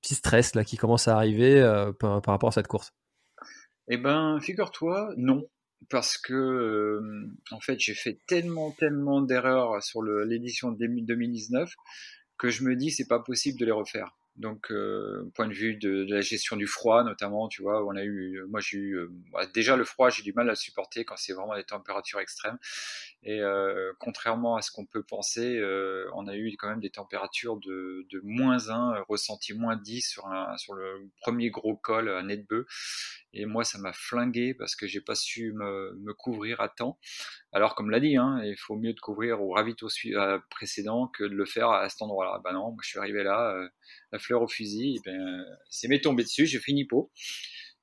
petits 0.00 0.14
stress 0.14 0.54
là 0.54 0.62
qui 0.62 0.76
commencent 0.76 1.08
à 1.08 1.16
arriver 1.16 1.60
par, 1.98 2.22
par, 2.22 2.32
rapport 2.32 2.50
à 2.50 2.52
cette 2.52 2.68
course? 2.68 2.92
Eh 3.88 3.96
ben, 3.96 4.38
figure-toi, 4.40 5.14
non. 5.16 5.48
Parce 5.90 6.16
que 6.16 7.00
en 7.50 7.60
fait 7.60 7.78
j'ai 7.78 7.94
fait 7.94 8.18
tellement 8.26 8.72
tellement 8.72 9.22
d'erreurs 9.22 9.82
sur 9.82 10.02
l'édition 10.02 10.72
de 10.72 10.78
2019 10.78 11.72
que 12.38 12.50
je 12.50 12.64
me 12.64 12.76
dis 12.76 12.90
c'est 12.90 13.08
pas 13.08 13.20
possible 13.20 13.58
de 13.58 13.64
les 13.64 13.72
refaire. 13.72 14.16
Donc, 14.36 14.70
euh, 14.70 15.30
point 15.34 15.48
de 15.48 15.54
vue 15.54 15.76
de, 15.76 16.04
la 16.10 16.20
gestion 16.20 16.56
du 16.56 16.66
froid, 16.66 17.04
notamment, 17.04 17.48
tu 17.48 17.62
vois, 17.62 17.84
on 17.86 17.96
a 17.96 18.04
eu, 18.04 18.42
moi 18.48 18.60
j'ai 18.60 18.76
eu, 18.76 18.98
euh, 18.98 19.08
bah, 19.32 19.46
déjà 19.46 19.76
le 19.76 19.84
froid, 19.84 20.10
j'ai 20.10 20.22
du 20.22 20.34
mal 20.34 20.50
à 20.50 20.54
supporter 20.54 21.06
quand 21.06 21.16
c'est 21.16 21.32
vraiment 21.32 21.56
des 21.56 21.64
températures 21.64 22.20
extrêmes. 22.20 22.58
Et 23.22 23.40
euh, 23.40 23.92
contrairement 23.98 24.56
à 24.56 24.62
ce 24.62 24.70
qu'on 24.70 24.84
peut 24.84 25.02
penser, 25.02 25.56
euh, 25.56 26.08
on 26.14 26.28
a 26.28 26.36
eu 26.36 26.54
quand 26.58 26.68
même 26.68 26.80
des 26.80 26.90
températures 26.90 27.56
de, 27.56 28.06
moins 28.22 28.68
1, 28.68 29.04
ressenti 29.08 29.54
moins 29.54 29.76
10 29.76 30.02
sur, 30.02 30.26
un, 30.26 30.56
sur 30.58 30.74
le 30.74 31.10
premier 31.22 31.50
gros 31.50 31.76
col 31.76 32.10
à 32.10 32.22
Netbeu. 32.22 32.66
Et 33.32 33.46
moi, 33.46 33.64
ça 33.64 33.78
m'a 33.78 33.92
flingué 33.92 34.54
parce 34.54 34.76
que 34.76 34.86
j'ai 34.86 35.00
pas 35.00 35.14
su 35.14 35.52
me, 35.52 36.12
couvrir 36.14 36.60
à 36.60 36.68
temps. 36.68 36.98
Alors, 37.56 37.74
comme 37.74 37.90
l'a 37.90 38.00
dit, 38.00 38.16
hein, 38.16 38.40
il 38.44 38.56
faut 38.56 38.76
mieux 38.76 38.92
de 38.92 39.00
couvrir 39.00 39.40
au 39.40 39.52
ravito 39.52 39.88
précédent 40.50 41.08
que 41.08 41.24
de 41.24 41.34
le 41.34 41.46
faire 41.46 41.70
à 41.70 41.88
cet 41.88 42.02
endroit-là. 42.02 42.40
Ben 42.44 42.52
non, 42.52 42.70
moi, 42.70 42.78
je 42.82 42.88
suis 42.88 42.98
arrivé 42.98 43.22
là 43.22 43.56
la 44.12 44.18
fleur 44.18 44.42
au 44.42 44.48
fusil, 44.48 45.00
ben, 45.06 45.42
c'est 45.70 45.88
m'est 45.88 46.02
tombé 46.02 46.22
dessus, 46.22 46.46
j'ai 46.46 46.58
fait 46.58 46.72
une 46.72 46.78
hypo. 46.78 47.10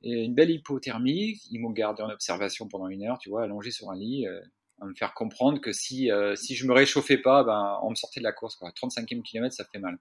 Et 0.03 0.25
une 0.25 0.35
belle 0.35 0.51
hypothermie, 0.51 1.41
ils 1.49 1.59
m'ont 1.59 1.71
gardé 1.71 2.03
en 2.03 2.09
observation 2.09 2.67
pendant 2.67 2.87
une 2.87 3.03
heure, 3.03 3.17
tu 3.17 3.29
vois, 3.29 3.43
allongé 3.43 3.71
sur 3.71 3.89
un 3.89 3.95
lit. 3.95 4.27
Euh, 4.27 4.39
à 4.81 4.85
me 4.85 4.93
faire 4.93 5.13
comprendre 5.13 5.61
que 5.61 5.71
si, 5.71 6.11
euh, 6.11 6.35
si 6.35 6.55
je 6.55 6.67
me 6.67 6.73
réchauffais 6.73 7.17
pas, 7.17 7.43
ben, 7.43 7.79
on 7.83 7.91
me 7.91 7.95
sortait 7.95 8.19
de 8.19 8.25
la 8.25 8.33
course. 8.33 8.55
Quoi. 8.55 8.69
35e 8.71 9.21
kilomètre, 9.23 9.55
ça 9.55 9.65
fait 9.71 9.79
mal. 9.79 9.97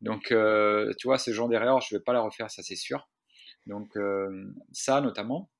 Donc, 0.00 0.32
euh, 0.32 0.92
tu 0.98 1.06
vois, 1.06 1.18
ce 1.18 1.32
genre 1.32 1.48
d'erreur, 1.48 1.80
je 1.80 1.96
vais 1.96 2.02
pas 2.02 2.12
la 2.12 2.20
refaire, 2.20 2.50
ça 2.50 2.62
c'est 2.62 2.76
sûr. 2.76 3.08
Donc, 3.66 3.96
euh, 3.96 4.52
ça 4.72 5.00
notamment 5.00 5.50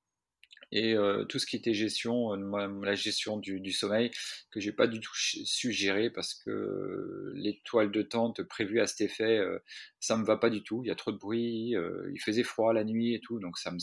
et 0.74 0.94
euh, 0.94 1.24
tout 1.24 1.38
ce 1.38 1.46
qui 1.46 1.54
était 1.54 1.72
gestion, 1.72 2.34
euh, 2.34 2.84
la 2.84 2.94
gestion 2.94 3.38
du, 3.38 3.72
sommeil, 3.72 4.10
que 4.50 4.58
j'ai 4.58 4.72
pas 4.72 4.88
du 4.88 4.98
tout 4.98 5.12
su 5.14 5.72
gérer 5.72 6.10
parce 6.10 6.34
que 6.34 7.32
l'étoile 7.34 7.92
de 7.92 8.02
tente 8.02 8.42
prévue 8.42 8.80
à 8.80 8.86
cet 8.88 9.00
effet, 9.02 9.38
euh, 9.38 9.60
ça 10.00 10.16
me 10.16 10.24
va 10.24 10.36
pas 10.36 10.50
du 10.50 10.64
tout. 10.64 10.82
Il 10.84 10.88
y 10.88 10.90
a 10.90 10.96
trop 10.96 11.12
de 11.12 11.16
bruit, 11.16 11.76
euh, 11.76 12.10
il 12.12 12.20
faisait 12.20 12.42
froid 12.42 12.72
la 12.72 12.82
nuit 12.82 13.14
et 13.14 13.20
tout, 13.20 13.38
donc 13.38 13.56
ça 13.56 13.70
me, 13.70 13.78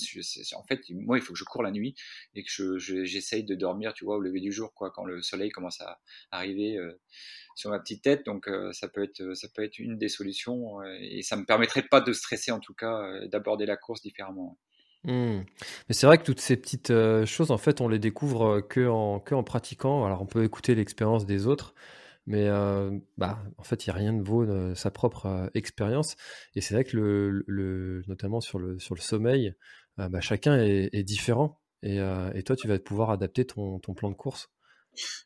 en 0.55 0.63
fait, 0.65 0.81
moi, 0.89 1.17
il 1.17 1.21
faut 1.21 1.31
que 1.31 1.39
je 1.39 1.45
cours 1.45 1.63
la 1.63 1.71
nuit 1.71 1.95
et 2.35 2.43
que 2.43 2.77
j'essaye 2.77 3.41
je, 3.41 3.47
de 3.47 3.55
dormir, 3.55 3.93
tu 3.93 4.03
vois, 4.03 4.17
au 4.17 4.19
lever 4.19 4.41
du 4.41 4.51
jour, 4.51 4.73
quoi, 4.73 4.91
quand 4.91 5.05
le 5.05 5.21
soleil 5.21 5.49
commence 5.49 5.79
à 5.79 6.01
arriver 6.29 6.77
euh, 6.77 6.99
sur 7.55 7.69
ma 7.69 7.79
petite 7.79 8.03
tête. 8.03 8.25
Donc 8.25 8.49
euh, 8.49 8.73
ça 8.73 8.89
peut 8.89 9.03
être, 9.03 9.33
ça 9.33 9.47
peut 9.47 9.63
être 9.63 9.79
une 9.79 9.97
des 9.97 10.09
solutions 10.09 10.83
et 10.99 11.21
ça 11.21 11.37
me 11.37 11.45
permettrait 11.45 11.87
pas 11.89 12.01
de 12.01 12.11
stresser 12.11 12.51
en 12.51 12.59
tout 12.59 12.73
cas, 12.73 13.25
d'aborder 13.27 13.65
la 13.65 13.77
course 13.77 14.01
différemment. 14.01 14.57
Mmh. 15.03 15.41
Mais 15.89 15.93
c'est 15.95 16.05
vrai 16.05 16.17
que 16.19 16.23
toutes 16.23 16.39
ces 16.39 16.57
petites 16.57 16.91
euh, 16.91 17.25
choses, 17.25 17.49
en 17.51 17.57
fait, 17.57 17.81
on 17.81 17.87
les 17.87 17.97
découvre 17.99 18.57
euh, 18.57 18.61
que 18.61 18.87
en, 18.87 19.19
pratiquant. 19.43 20.05
Alors, 20.05 20.21
on 20.21 20.25
peut 20.27 20.43
écouter 20.43 20.75
l'expérience 20.75 21.25
des 21.25 21.47
autres, 21.47 21.73
mais 22.27 22.47
euh, 22.47 22.91
bah, 23.17 23.39
en 23.57 23.63
fait, 23.63 23.85
il 23.85 23.89
n'y 23.89 23.95
a 23.95 23.97
rien 23.97 24.13
de 24.13 24.21
vaut 24.21 24.45
sa 24.75 24.91
propre 24.91 25.49
expérience. 25.55 26.15
Et 26.55 26.61
c'est 26.61 26.75
vrai 26.75 26.83
que, 26.83 27.43
le, 27.47 28.03
notamment 28.07 28.41
sur 28.41 28.59
le, 28.59 28.77
sur 28.79 28.95
le 28.95 29.01
sommeil, 29.01 29.53
bah, 29.97 30.21
chacun 30.21 30.57
est, 30.61 30.89
est 30.93 31.03
différent. 31.03 31.59
Et, 31.83 31.97
et, 32.35 32.43
toi, 32.43 32.55
tu 32.55 32.67
vas 32.67 32.77
pouvoir 32.79 33.09
adapter 33.09 33.45
ton, 33.45 33.79
ton 33.79 33.93
plan 33.95 34.09
de 34.09 34.15
course. 34.15 34.49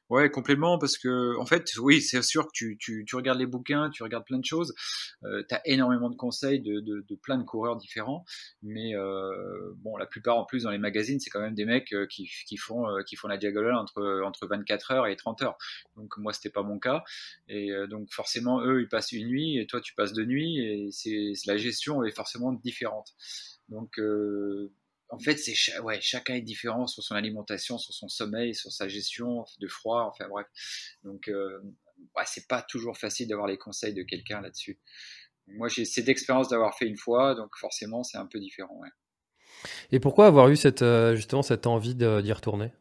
Ouais, 0.09 0.29
complètement, 0.29 0.77
parce 0.77 0.97
que 0.97 1.35
en 1.39 1.45
fait, 1.45 1.65
oui, 1.79 2.01
c'est 2.01 2.21
sûr 2.21 2.45
que 2.45 2.51
tu, 2.53 2.77
tu, 2.79 3.05
tu, 3.07 3.15
regardes 3.15 3.39
les 3.39 3.47
bouquins, 3.47 3.89
tu 3.89 4.03
regardes 4.03 4.25
plein 4.25 4.37
de 4.37 4.45
choses, 4.45 4.73
euh, 5.23 5.43
tu 5.49 5.55
as 5.55 5.61
énormément 5.65 6.09
de 6.09 6.15
conseils 6.15 6.61
de, 6.61 6.79
de, 6.79 7.15
plein 7.15 7.37
de 7.37 7.43
coureurs 7.43 7.75
différents, 7.75 8.23
mais 8.61 8.95
euh, 8.95 9.73
bon, 9.77 9.97
la 9.97 10.05
plupart 10.05 10.37
en 10.37 10.45
plus 10.45 10.63
dans 10.63 10.69
les 10.69 10.77
magazines, 10.77 11.19
c'est 11.19 11.31
quand 11.31 11.41
même 11.41 11.55
des 11.55 11.65
mecs 11.65 11.91
euh, 11.93 12.05
qui, 12.05 12.29
qui, 12.45 12.57
font, 12.57 12.87
euh, 12.87 13.01
qui 13.01 13.15
font 13.15 13.27
la 13.27 13.37
diagonale 13.37 13.75
entre, 13.75 14.21
entre 14.23 14.47
24 14.47 14.91
heures 14.91 15.07
et 15.07 15.15
30 15.15 15.41
heures. 15.41 15.57
Donc 15.95 16.15
moi, 16.17 16.33
c'était 16.33 16.51
pas 16.51 16.63
mon 16.63 16.77
cas, 16.77 17.03
et 17.47 17.71
donc 17.89 18.11
forcément, 18.11 18.61
eux, 18.61 18.81
ils 18.81 18.89
passent 18.89 19.11
une 19.11 19.27
nuit, 19.27 19.57
et 19.57 19.65
toi, 19.65 19.81
tu 19.81 19.95
passes 19.95 20.13
deux 20.13 20.25
nuits, 20.25 20.59
et 20.59 20.89
c'est 20.91 21.33
la 21.47 21.57
gestion 21.57 22.03
est 22.03 22.15
forcément 22.15 22.53
différente. 22.53 23.13
Donc 23.69 23.99
en 25.09 25.19
fait, 25.19 25.37
c'est 25.37 25.79
ouais, 25.79 25.99
chacun 26.01 26.35
est 26.35 26.41
différent 26.41 26.87
sur 26.87 27.03
son 27.03 27.15
alimentation, 27.15 27.77
sur 27.77 27.93
son 27.93 28.07
sommeil, 28.07 28.55
sur 28.55 28.71
sa 28.71 28.87
gestion 28.87 29.45
de 29.59 29.67
froid, 29.67 30.09
enfin 30.11 30.27
bref. 30.27 30.47
Donc, 31.03 31.27
euh, 31.27 31.59
ouais, 32.15 32.23
c'est 32.25 32.47
pas 32.47 32.61
toujours 32.61 32.97
facile 32.97 33.27
d'avoir 33.27 33.47
les 33.47 33.57
conseils 33.57 33.93
de 33.93 34.03
quelqu'un 34.03 34.41
là-dessus. 34.41 34.79
Moi, 35.47 35.67
j'ai 35.67 35.85
cette 35.85 36.09
expérience 36.09 36.49
d'avoir 36.49 36.75
fait 36.75 36.87
une 36.87 36.97
fois, 36.97 37.35
donc 37.35 37.55
forcément, 37.57 38.03
c'est 38.03 38.17
un 38.17 38.25
peu 38.25 38.39
différent. 38.39 38.79
Ouais. 38.79 38.89
Et 39.91 39.99
pourquoi 39.99 40.27
avoir 40.27 40.49
eu 40.49 40.55
cette, 40.55 40.81
euh, 40.81 41.15
justement 41.15 41.43
cette 41.43 41.67
envie 41.67 41.95
d'y 41.95 42.33
retourner? 42.33 42.71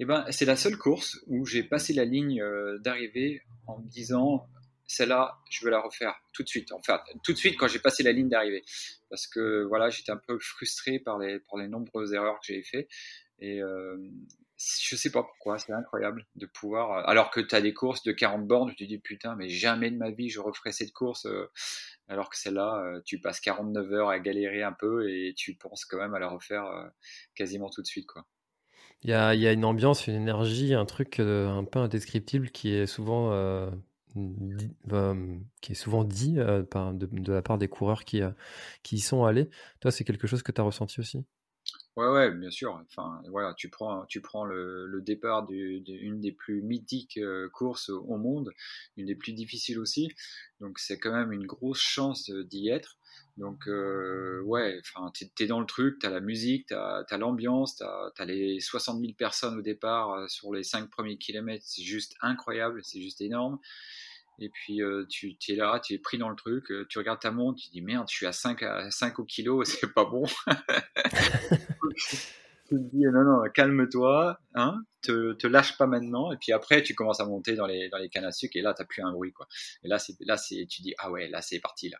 Eh 0.00 0.04
ben, 0.04 0.24
c'est 0.30 0.44
la 0.44 0.56
seule 0.56 0.76
course 0.76 1.18
où 1.26 1.44
j'ai 1.46 1.62
passé 1.62 1.92
la 1.92 2.04
ligne 2.04 2.40
euh, 2.40 2.78
d'arrivée 2.78 3.42
en 3.66 3.78
me 3.78 3.88
disant 3.88 4.46
celle-là, 4.86 5.38
je 5.50 5.64
veux 5.64 5.70
la 5.70 5.80
refaire 5.80 6.14
tout 6.32 6.42
de 6.42 6.48
suite. 6.48 6.72
Enfin, 6.72 7.00
tout 7.22 7.32
de 7.32 7.38
suite 7.38 7.56
quand 7.56 7.68
j'ai 7.68 7.78
passé 7.78 8.02
la 8.02 8.12
ligne 8.12 8.28
d'arrivée. 8.28 8.64
Parce 9.10 9.26
que 9.26 9.64
voilà, 9.64 9.90
j'étais 9.90 10.12
un 10.12 10.16
peu 10.16 10.38
frustré 10.38 10.98
par 10.98 11.18
les, 11.18 11.40
les 11.56 11.68
nombreuses 11.68 12.12
erreurs 12.12 12.40
que 12.40 12.46
j'ai 12.46 12.62
fait. 12.62 12.88
Et 13.38 13.62
euh, 13.62 13.96
je 14.56 14.96
sais 14.96 15.10
pas 15.10 15.22
pourquoi, 15.22 15.58
c'est 15.58 15.72
incroyable 15.72 16.26
de 16.36 16.46
pouvoir. 16.46 16.92
Euh, 16.92 17.02
alors 17.06 17.30
que 17.30 17.40
tu 17.40 17.54
as 17.54 17.60
des 17.60 17.74
courses 17.74 18.02
de 18.02 18.12
40 18.12 18.46
bornes, 18.46 18.70
tu 18.70 18.76
te 18.76 18.84
dis 18.84 18.98
putain, 18.98 19.34
mais 19.36 19.48
jamais 19.48 19.90
de 19.90 19.96
ma 19.96 20.10
vie 20.10 20.28
je 20.28 20.40
referai 20.40 20.72
cette 20.72 20.92
course. 20.92 21.26
Euh, 21.26 21.50
alors 22.08 22.28
que 22.28 22.36
celle-là, 22.36 22.82
euh, 22.84 23.00
tu 23.04 23.20
passes 23.20 23.40
49 23.40 23.92
heures 23.92 24.08
à 24.08 24.18
galérer 24.18 24.62
un 24.62 24.72
peu 24.72 25.10
et 25.10 25.34
tu 25.36 25.54
penses 25.54 25.84
quand 25.84 25.98
même 25.98 26.14
à 26.14 26.18
la 26.18 26.28
refaire 26.28 26.64
quasiment 27.34 27.70
tout 27.70 27.82
de 27.82 27.86
suite. 27.86 28.06
quoi. 28.06 28.26
Il 29.02 29.10
y 29.10 29.12
a, 29.12 29.34
y 29.34 29.46
a, 29.46 29.52
une 29.52 29.64
ambiance, 29.64 30.06
une 30.06 30.14
énergie, 30.14 30.74
un 30.74 30.86
truc 30.86 31.18
un 31.20 31.64
peu 31.64 31.78
indescriptible 31.78 32.50
qui 32.50 32.74
est 32.74 32.86
souvent 32.86 33.30
qui 35.60 35.72
est 35.72 35.74
souvent 35.74 36.04
dit 36.04 36.38
euh, 36.38 36.62
de, 36.62 37.32
la 37.32 37.42
part 37.42 37.58
des 37.58 37.68
coureurs 37.68 38.04
qui, 38.04 38.22
euh, 38.22 38.30
qui 38.82 38.96
y 38.96 39.00
sont 39.00 39.24
allés. 39.24 39.50
Toi, 39.80 39.90
c'est 39.90 40.04
quelque 40.04 40.26
chose 40.26 40.42
que 40.42 40.52
tu 40.52 40.60
as 40.60 40.64
ressenti 40.64 41.00
aussi? 41.00 41.24
Ouais, 41.96 42.30
bien 42.30 42.50
sûr. 42.50 42.80
Enfin, 42.88 43.22
voilà, 43.30 43.54
tu 43.54 43.68
prends, 43.68 44.04
tu 44.06 44.20
prends 44.20 44.44
le, 44.44 45.00
départ 45.02 45.46
d'une 45.46 46.20
des 46.20 46.32
plus 46.32 46.62
mythiques 46.62 47.18
euh, 47.18 47.48
courses 47.52 47.88
au 47.88 48.16
monde, 48.16 48.50
une 48.96 49.06
des 49.06 49.14
plus 49.14 49.32
difficiles 49.32 49.78
aussi. 49.78 50.12
Donc, 50.60 50.78
c'est 50.78 50.98
quand 50.98 51.12
même 51.12 51.32
une 51.32 51.46
grosse 51.46 51.80
chance 51.80 52.30
d'y 52.30 52.68
être. 52.68 52.98
Donc, 53.36 53.66
ouais, 53.66 54.80
enfin, 54.80 55.10
t'es 55.12 55.44
es 55.44 55.46
dans 55.48 55.58
le 55.58 55.66
truc, 55.66 55.98
t'as 56.00 56.10
la 56.10 56.20
musique, 56.20 56.66
t'as 56.68 57.04
as, 57.08 57.18
l'ambiance, 57.18 57.76
t'as 57.76 58.10
as 58.16 58.24
les 58.24 58.60
60 58.60 59.00
000 59.00 59.12
personnes 59.14 59.58
au 59.58 59.62
départ 59.62 60.30
sur 60.30 60.54
les 60.54 60.62
5 60.62 60.88
premiers 60.88 61.18
kilomètres. 61.18 61.64
C'est 61.66 61.82
juste 61.82 62.14
incroyable, 62.20 62.80
c'est 62.84 63.00
juste 63.00 63.20
énorme. 63.20 63.58
Et 64.38 64.48
puis 64.48 64.82
euh, 64.82 65.06
tu, 65.08 65.36
es 65.48 65.54
là, 65.54 65.80
tu 65.80 65.94
es 65.94 65.98
pris 65.98 66.18
dans 66.18 66.28
le 66.28 66.36
truc, 66.36 66.70
euh, 66.70 66.86
tu 66.88 66.98
regardes 66.98 67.20
ta 67.20 67.30
montre, 67.30 67.62
tu 67.62 67.70
dis 67.70 67.82
merde, 67.82 68.06
je 68.10 68.16
suis 68.16 68.26
à 68.26 68.32
5, 68.32 68.62
à 68.62 68.90
5 68.90 69.18
au 69.20 69.24
kilo, 69.24 69.64
c'est 69.64 69.92
pas 69.92 70.04
bon. 70.04 70.24
te 72.78 72.90
dis 72.90 73.04
non, 73.04 73.24
non, 73.24 73.42
calme-toi, 73.52 74.38
hein, 74.54 74.82
te, 75.02 75.46
lâche 75.46 75.76
pas 75.76 75.86
maintenant. 75.86 76.32
Et 76.32 76.36
puis 76.36 76.52
après, 76.52 76.82
tu 76.82 76.94
commences 76.94 77.20
à 77.20 77.26
monter 77.26 77.54
dans 77.54 77.66
les, 77.66 77.88
dans 77.88 77.98
les 77.98 78.08
cannes 78.08 78.24
à 78.24 78.32
sucre 78.32 78.56
et 78.56 78.62
là, 78.62 78.74
t'as 78.74 78.84
plus 78.84 79.02
un 79.02 79.12
bruit. 79.12 79.32
Quoi. 79.32 79.46
Et 79.82 79.88
là, 79.88 79.98
c'est, 79.98 80.14
là 80.20 80.36
c'est, 80.36 80.66
tu 80.66 80.82
dis 80.82 80.94
ah 80.98 81.10
ouais, 81.10 81.28
là 81.28 81.42
c'est 81.42 81.60
parti. 81.60 81.88
là. 81.88 81.98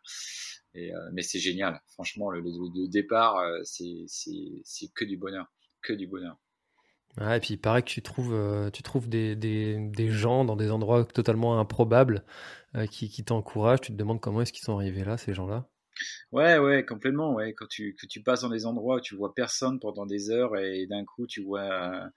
Et, 0.74 0.92
euh, 0.92 0.98
mais 1.12 1.22
c'est 1.22 1.38
génial, 1.38 1.80
franchement, 1.92 2.30
le, 2.30 2.42
départ, 2.88 3.36
c'est, 3.62 4.04
c'est, 4.06 4.92
que 4.94 5.04
du 5.04 5.16
bonheur, 5.16 5.46
que 5.82 5.92
du 5.92 6.06
bonheur. 6.06 6.36
Ouais, 7.20 7.36
et 7.36 7.40
puis 7.40 7.54
il 7.54 7.58
paraît 7.58 7.82
que 7.82 7.90
tu 7.90 8.02
trouves, 8.02 8.34
euh, 8.34 8.70
tu 8.70 8.82
trouves 8.82 9.08
des, 9.08 9.36
des, 9.36 10.08
gens 10.08 10.44
dans 10.44 10.56
des 10.56 10.70
endroits 10.70 11.04
totalement 11.04 11.60
improbables 11.60 12.24
euh, 12.74 12.86
qui, 12.86 13.08
qui 13.08 13.24
t'encouragent. 13.24 13.82
Tu 13.82 13.92
te 13.92 13.96
demandes 13.96 14.20
comment 14.20 14.40
est-ce 14.42 14.52
qu'ils 14.52 14.64
sont 14.64 14.76
arrivés 14.76 15.04
là, 15.04 15.16
ces 15.16 15.32
gens-là. 15.32 15.68
Ouais, 16.32 16.58
ouais, 16.58 16.84
complètement. 16.84 17.34
Ouais, 17.34 17.54
quand 17.54 17.66
tu, 17.68 17.94
que 17.94 18.06
tu 18.06 18.22
passes 18.22 18.42
dans 18.42 18.50
des 18.50 18.66
endroits 18.66 18.96
où 18.96 19.00
tu 19.00 19.14
vois 19.14 19.34
personne 19.34 19.80
pendant 19.80 20.06
des 20.06 20.30
heures 20.30 20.56
et 20.56 20.86
d'un 20.86 21.04
coup 21.04 21.26
tu 21.26 21.42
vois 21.42 22.10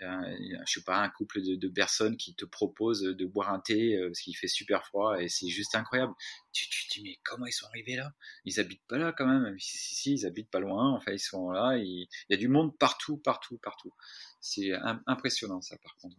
je 0.00 0.72
sais 0.72 0.82
pas, 0.82 0.98
un 1.02 1.08
couple 1.08 1.40
de, 1.42 1.68
personnes 1.68 2.16
qui 2.16 2.34
te 2.34 2.44
proposent 2.44 3.02
de 3.02 3.26
boire 3.26 3.52
un 3.52 3.60
thé 3.60 3.96
euh, 3.96 4.08
parce 4.08 4.20
qu'il 4.20 4.36
fait 4.36 4.48
super 4.48 4.84
froid 4.86 5.20
et 5.20 5.28
c'est 5.28 5.48
juste 5.48 5.74
incroyable. 5.74 6.12
Tu, 6.52 6.68
te 6.68 6.94
dis, 6.94 7.02
mais 7.02 7.18
comment 7.24 7.46
ils 7.46 7.52
sont 7.52 7.66
arrivés 7.66 7.96
là? 7.96 8.12
Ils 8.44 8.60
habitent 8.60 8.86
pas 8.88 8.98
là 8.98 9.12
quand 9.16 9.26
même. 9.26 9.58
Si, 9.58 9.94
si, 9.94 10.14
ils 10.14 10.26
habitent 10.26 10.50
pas 10.50 10.60
loin. 10.60 10.92
Enfin, 10.92 11.12
ils 11.12 11.18
sont 11.18 11.50
là. 11.50 11.76
Il, 11.78 12.08
y 12.30 12.34
a 12.34 12.36
du 12.36 12.48
monde 12.48 12.76
partout, 12.78 13.16
partout, 13.18 13.58
partout. 13.58 13.92
C'est 14.40 14.72
impressionnant 15.06 15.60
ça, 15.60 15.76
par 15.78 15.96
contre. 15.96 16.16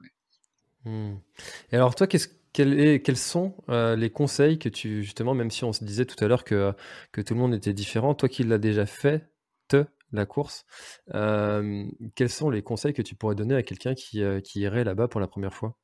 Hmm. 0.86 1.18
Et 1.72 1.76
alors, 1.76 1.96
toi, 1.96 2.08
qu'est-ce 2.08 2.30
quels 2.54 3.18
sont 3.18 3.56
euh, 3.70 3.96
les 3.96 4.10
conseils 4.10 4.60
que 4.60 4.70
tu, 4.70 5.04
justement, 5.04 5.34
même 5.34 5.52
si 5.52 5.64
on 5.64 5.74
se 5.74 5.84
disait 5.84 6.06
tout 6.06 6.22
à 6.24 6.28
l'heure 6.28 6.44
que, 6.44 6.74
que 7.12 7.22
tout 7.22 7.34
le 7.34 7.40
monde 7.40 7.54
était 7.54 7.74
différent, 7.74 8.16
toi 8.16 8.30
qui 8.30 8.44
l'as 8.44 8.58
déjà 8.58 8.86
fait, 8.86 9.30
te, 9.68 9.86
la 10.12 10.26
course. 10.26 10.66
quels 12.16 12.30
sont 12.30 12.50
les 12.50 12.64
conseils 12.64 12.94
que 12.94 13.02
tu 13.02 13.16
pourrais 13.16 13.36
donner 13.36 13.56
à 13.56 13.64
quelqu'un 13.64 13.94
qui, 13.94 14.24
qui, 14.44 14.62
irait 14.62 14.84
là-bas 14.84 15.08
pour 15.08 15.22
la 15.22 15.28
première 15.28 15.54
fois? 15.54 15.78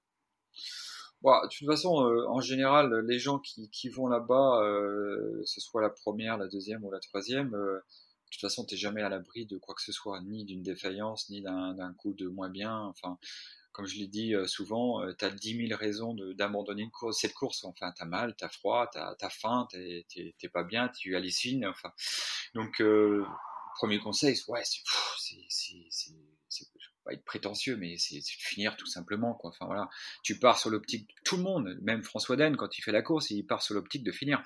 De 1.24 1.58
toute 1.58 1.68
façon, 1.68 1.90
en 2.28 2.40
général, 2.40 3.04
les 3.08 3.20
gens 3.20 3.40
qui, 3.40 3.70
qui 3.70 3.90
vont 3.90 4.08
là-bas, 4.08 4.62
que 4.62 5.44
ce 5.46 5.62
soit 5.62 5.82
la 5.82 5.90
première, 5.90 6.38
la 6.38 6.48
deuxième 6.48 6.84
ou 6.84 6.92
la 6.92 7.00
troisième, 7.00 7.52
de 7.52 8.32
toute 8.32 8.50
façon, 8.50 8.66
tu 8.66 8.74
n'es 8.74 8.80
jamais 8.80 9.02
à 9.02 9.10
l'abri 9.10 9.46
de 9.46 9.58
quoi 9.58 9.76
que 9.76 9.82
ce 9.82 9.92
soit, 9.92 10.20
ni 10.22 10.44
d'une 10.46 10.64
défaillance, 10.64 11.30
ni 11.30 11.42
d'un 11.42 11.94
coup 11.98 12.14
de 12.14 12.28
moins 12.28 12.50
bien. 12.50 12.78
Enfin, 12.78 13.18
comme 13.76 13.86
je 13.86 13.98
l'ai 13.98 14.08
dit 14.08 14.34
souvent, 14.46 15.02
tu 15.20 15.26
as 15.26 15.30
10 15.30 15.68
000 15.68 15.78
raisons 15.78 16.16
d'abandonner 16.36 16.90
cette 17.12 17.34
course. 17.34 17.66
Enfin, 17.66 17.92
tu 17.92 18.02
as 18.02 18.06
mal, 18.06 18.34
tu 18.38 18.46
as 18.46 18.50
froid, 18.50 18.90
tu 18.90 18.98
as, 18.98 19.30
faim, 19.30 19.68
tu 19.70 20.06
n'es 20.18 20.50
pas 20.50 20.64
bien, 20.64 20.88
tu 20.88 21.16
hallucines. 21.16 21.66
Enfin, 21.66 21.92
donc, 22.54 22.82
premier 23.76 24.00
conseil, 24.00 24.40
ouais, 24.48 24.64
c'est, 24.64 25.44
pas 27.06 27.14
être 27.14 27.24
prétentieux, 27.24 27.78
mais 27.78 27.98
c'est, 27.98 28.18
de 28.18 28.24
finir 28.24 28.76
tout 28.76 28.88
simplement. 28.88 29.34
Quoi. 29.36 29.52
Enfin 29.52 29.66
voilà, 29.66 29.90
tu 30.24 30.38
pars 30.38 30.60
sur 30.60 30.70
l'optique. 30.70 31.10
Tout 31.24 31.38
le 31.38 31.44
monde, 31.44 31.78
même 31.82 32.04
François 32.04 32.36
Den, 32.36 32.58
quand 32.58 32.78
il 32.78 32.82
fait 32.82 32.92
la 32.92 33.02
course, 33.02 33.30
il 33.30 33.46
part 33.46 33.62
sur 33.62 33.76
l'optique 33.76 34.04
de 34.04 34.12
finir. 34.12 34.44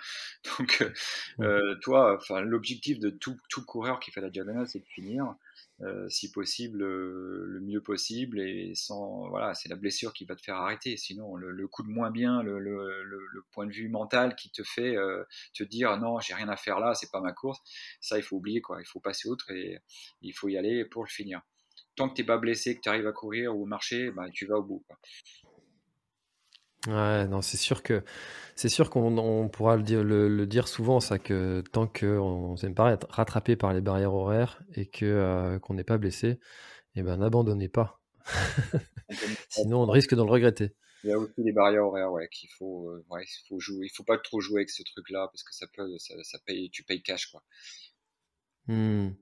Donc, 0.60 0.82
euh, 0.82 0.94
euh, 1.40 1.76
toi, 1.82 2.18
enfin, 2.18 2.42
l'objectif 2.42 3.00
de 3.00 3.10
tout, 3.10 3.38
tout 3.50 3.66
coureur 3.66 4.00
qui 4.00 4.12
fait 4.12 4.22
la 4.22 4.30
diagonale, 4.30 4.68
c'est 4.68 4.80
de 4.80 4.88
finir. 4.88 5.34
Euh, 5.82 6.10
si 6.10 6.30
possible 6.30 6.84
euh, 6.84 7.46
le 7.48 7.62
mieux 7.62 7.82
possible 7.82 8.42
et 8.42 8.74
sans 8.76 9.30
voilà 9.30 9.54
c'est 9.54 9.70
la 9.70 9.78
blessure 9.78 10.12
qui 10.12 10.26
va 10.26 10.36
te 10.36 10.42
faire 10.42 10.58
arrêter. 10.58 10.98
Sinon 10.98 11.38
le, 11.38 11.68
coup 11.68 11.84
de 11.84 11.88
moins 11.88 12.12
bien 12.12 12.44
le, 12.44 13.46
point 13.52 13.66
de 13.66 13.72
vue 13.72 13.88
mental 13.88 14.36
qui 14.36 14.52
te 14.52 14.62
fait 14.64 14.98
euh, 14.98 15.24
te 15.54 15.64
dire 15.64 15.98
non 15.98 16.20
j'ai 16.20 16.34
rien 16.34 16.50
à 16.50 16.58
faire 16.58 16.80
là 16.80 16.96
c'est 16.96 17.10
pas 17.12 17.22
ma 17.22 17.32
course 17.32 17.60
ça 18.02 18.18
il 18.18 18.24
faut 18.24 18.36
oublier 18.36 18.60
quoi. 18.60 18.82
Il 18.82 18.86
faut 18.86 19.00
passer 19.00 19.30
outre 19.30 19.52
et 19.52 19.80
il 20.22 20.34
faut 20.34 20.50
y 20.50 20.58
aller 20.58 20.84
pour 20.84 21.04
le 21.04 21.10
finir. 21.10 21.42
Tant 21.96 22.10
que 22.10 22.16
tu 22.16 22.22
n'es 22.22 22.28
pas 22.28 22.38
blessé, 22.38 22.76
que 22.76 22.82
tu 22.82 22.90
arrives 22.90 23.08
à 23.08 23.14
courir 23.14 23.56
ou 23.58 23.66
marcher, 23.66 24.12
bah, 24.12 24.30
tu 24.32 24.46
vas 24.46 24.58
au 24.58 24.64
bout. 24.64 24.86
Non, 26.88 27.42
c'est 27.42 27.58
sûr 27.58 27.84
que 27.84 28.04
c'est 28.56 28.70
sûr 28.70 28.90
qu'on 28.90 29.50
pourra 29.50 29.78
le 29.78 29.84
dire, 29.84 30.04
le, 30.04 30.46
dire 30.46 30.68
souvent, 30.68 31.00
ça 31.00 31.20
que 31.20 31.64
tant 31.72 31.88
qu'on 31.88 32.56
ne 32.62 32.74
pas 32.74 32.92
être 32.92 33.08
rattrapé 33.10 33.56
par 33.56 33.74
les 33.74 33.82
barrières 33.82 34.14
horaires 34.14 34.62
et 34.76 34.86
que 34.86 35.06
euh, 35.06 35.60
qu'on 35.60 35.74
n'est 35.74 35.84
pas 35.84 35.98
blessé, 35.98 36.40
eh 36.96 37.02
ben 37.02 37.18
n'abandonnez 37.18 37.70
pas. 37.70 38.02
Sinon, 39.50 39.84
on 39.84 39.86
risque 39.90 40.14
de 40.14 40.22
le 40.22 40.30
regretter. 40.30 40.76
Il 41.04 41.10
y 41.10 41.14
a 41.14 41.18
aussi 41.18 41.34
les 41.38 41.54
barrières 41.54 41.86
horaires, 41.86 42.12
ouais, 42.12 42.28
qu'il 42.30 42.50
faut, 42.50 42.90
euh, 42.90 43.06
ouais, 43.10 43.24
faut. 43.48 43.60
Il 43.82 43.90
faut 43.96 44.04
pas 44.04 44.18
trop 44.18 44.42
jouer 44.42 44.62
avec 44.62 44.70
ce 44.70 44.84
truc-là 44.84 45.30
parce 45.32 45.44
que 45.44 45.56
ça 45.56 45.66
peut, 45.74 45.98
ça 45.98 46.40
paye, 46.46 46.70
tu 46.70 46.84
payes 46.84 47.02
cash, 47.02 47.28
quoi. 47.28 47.42
Hmm. 48.70 49.14